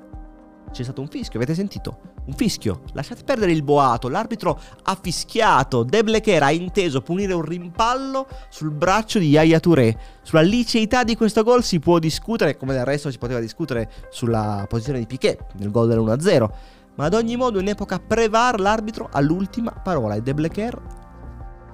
c'è 0.77 0.83
stato 0.83 1.01
un 1.01 1.09
fischio, 1.09 1.39
avete 1.39 1.55
sentito? 1.55 2.01
Un 2.27 2.35
fischio. 2.35 2.83
Lasciate 2.93 3.23
perdere 3.25 3.53
il 3.53 3.62
boato. 3.62 4.09
L'arbitro 4.09 4.61
ha 4.83 4.99
fischiato. 5.01 5.85
De 5.85 6.05
Blecher 6.05 6.43
ha 6.43 6.51
inteso 6.51 7.01
punire 7.01 7.33
un 7.33 7.43
rimpallo 7.43 8.27
sul 8.51 8.71
braccio 8.71 9.19
di 9.19 9.29
Yaya 9.29 9.59
Touré. 9.59 9.99
Sulla 10.23 10.43
liceità 10.43 11.03
di 11.03 11.17
questo 11.17 11.43
gol 11.43 11.62
si 11.62 11.79
può 11.79 11.99
discutere, 11.99 12.59
come 12.59 12.75
del 12.75 12.85
resto 12.85 13.11
si 13.11 13.17
poteva 13.17 13.41
discutere 13.41 13.91
sulla 14.11 14.67
posizione 14.69 14.99
di 14.99 15.07
Piquet 15.07 15.55
nel 15.55 15.71
gol 15.71 15.89
dell'1-0. 15.89 16.49
Ma 16.97 17.07
ad 17.07 17.15
ogni 17.15 17.37
modo 17.37 17.59
in 17.59 17.69
epoca 17.69 17.99
pre-VAR 17.99 18.61
l'arbitro 18.61 19.09
ha 19.11 19.21
l'ultima 19.21 19.71
parola 19.71 20.15
e 20.15 20.21
De 20.21 20.35
Blecher 20.35 20.79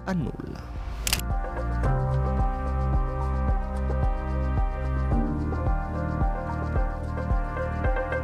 annulla. 0.05 0.72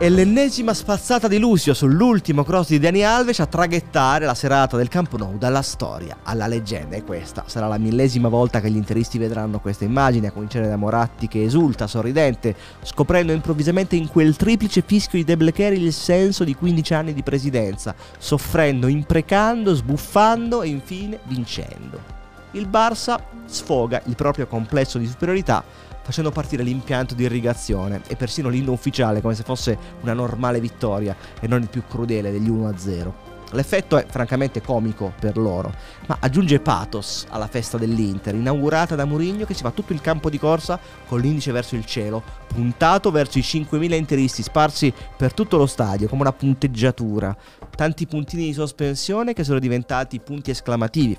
E 0.01 0.11
l'ennesima 0.11 0.75
spazzata 0.75 1.27
di 1.27 1.39
Lucio 1.39 1.75
sull'ultimo 1.75 2.45
cross 2.45 2.69
di 2.69 2.79
Dani 2.79 3.03
Alves 3.03 3.41
a 3.41 3.47
traghettare 3.47 4.27
la 4.27 4.35
serata 4.35 4.77
del 4.77 4.87
Camp 4.87 5.13
Nou 5.17 5.37
dalla 5.37 5.61
storia 5.61 6.19
alla 6.23 6.47
leggenda. 6.47 6.95
E 6.95 7.03
questa 7.03 7.43
sarà 7.49 7.67
la 7.67 7.79
millesima 7.79 8.29
volta 8.29 8.61
che 8.61 8.71
gli 8.71 8.77
interisti 8.77 9.19
vedranno 9.19 9.59
questa 9.59 9.83
immagine, 9.83 10.29
a 10.29 10.31
cominciare 10.31 10.69
da 10.69 10.77
Moratti 10.77 11.27
che 11.27 11.43
esulta, 11.43 11.89
sorridente, 11.89 12.55
scoprendo 12.85 13.33
improvvisamente 13.33 13.97
in 13.97 14.07
quel 14.07 14.37
triplice 14.37 14.85
fischio 14.87 15.19
di 15.19 15.25
De 15.25 15.37
Blecheri 15.37 15.83
il 15.83 15.93
senso 15.93 16.45
di 16.45 16.55
15 16.55 16.95
anni 16.95 17.13
di 17.13 17.25
presidenza, 17.25 17.93
soffrendo, 18.19 18.87
imprecando, 18.87 19.75
sbuffando 19.75 20.63
e 20.63 20.69
infine 20.69 21.19
vincendo. 21.25 22.17
Il 22.53 22.69
Barça 22.69 23.21
sfoga 23.47 24.01
il 24.07 24.15
proprio 24.15 24.47
complesso 24.47 24.99
di 24.99 25.09
superiorità 25.09 25.65
facendo 26.09 26.31
partire 26.31 26.63
l'impianto 26.63 27.15
di 27.15 27.25
irrigazione 27.25 28.01
e 28.07 28.17
persino 28.17 28.49
l'inno 28.49 28.73
ufficiale 28.73 29.21
come 29.21 29.35
se 29.35 29.43
fosse 29.43 29.77
una 30.01 30.15
normale 30.15 30.59
vittoria 30.59 31.15
e 31.39 31.47
non 31.47 31.61
il 31.61 31.69
più 31.69 31.83
crudele 31.87 32.31
degli 32.31 32.49
1-0. 32.49 33.13
L'effetto 33.51 33.99
è 33.99 34.07
francamente 34.09 34.63
comico 34.63 35.13
per 35.21 35.37
loro, 35.37 35.71
ma 36.07 36.17
aggiunge 36.19 36.61
pathos 36.61 37.27
alla 37.29 37.47
festa 37.47 37.77
dell'Inter, 37.77 38.35
inaugurata 38.35 38.95
da 38.95 39.05
Mourinho 39.05 39.45
che 39.45 39.53
si 39.53 39.61
fa 39.61 39.71
tutto 39.71 39.93
il 39.93 40.01
campo 40.01 40.31
di 40.31 40.39
corsa 40.39 40.81
con 41.07 41.21
l'indice 41.21 41.53
verso 41.53 41.77
il 41.77 41.85
cielo, 41.85 42.23
puntato 42.47 43.11
verso 43.11 43.37
i 43.37 43.43
5.000 43.43 43.93
interisti 43.93 44.43
sparsi 44.43 44.91
per 45.15 45.35
tutto 45.35 45.59
lo 45.59 45.67
stadio 45.67 46.09
come 46.09 46.23
una 46.23 46.33
punteggiatura, 46.33 47.37
tanti 47.77 48.07
puntini 48.07 48.45
di 48.45 48.55
sospensione 48.55 49.35
che 49.35 49.45
sono 49.45 49.59
diventati 49.59 50.21
punti 50.21 50.53
esclamativi. 50.53 51.19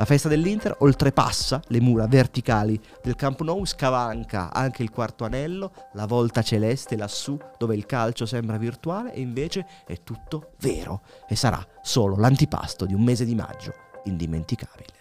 La 0.00 0.06
festa 0.06 0.30
dell'Inter 0.30 0.76
oltrepassa 0.78 1.60
le 1.66 1.78
mura 1.78 2.06
verticali 2.06 2.80
del 3.02 3.16
Camp 3.16 3.42
Nou, 3.42 3.66
scavanca 3.66 4.50
anche 4.50 4.82
il 4.82 4.88
quarto 4.88 5.24
anello, 5.24 5.72
la 5.92 6.06
volta 6.06 6.40
celeste 6.40 6.96
lassù 6.96 7.38
dove 7.58 7.76
il 7.76 7.84
calcio 7.84 8.24
sembra 8.24 8.56
virtuale 8.56 9.12
e 9.12 9.20
invece 9.20 9.66
è 9.86 10.02
tutto 10.02 10.52
vero 10.60 11.02
e 11.28 11.36
sarà 11.36 11.62
solo 11.82 12.16
l'antipasto 12.16 12.86
di 12.86 12.94
un 12.94 13.02
mese 13.02 13.26
di 13.26 13.34
maggio 13.34 13.74
indimenticabile. 14.04 14.99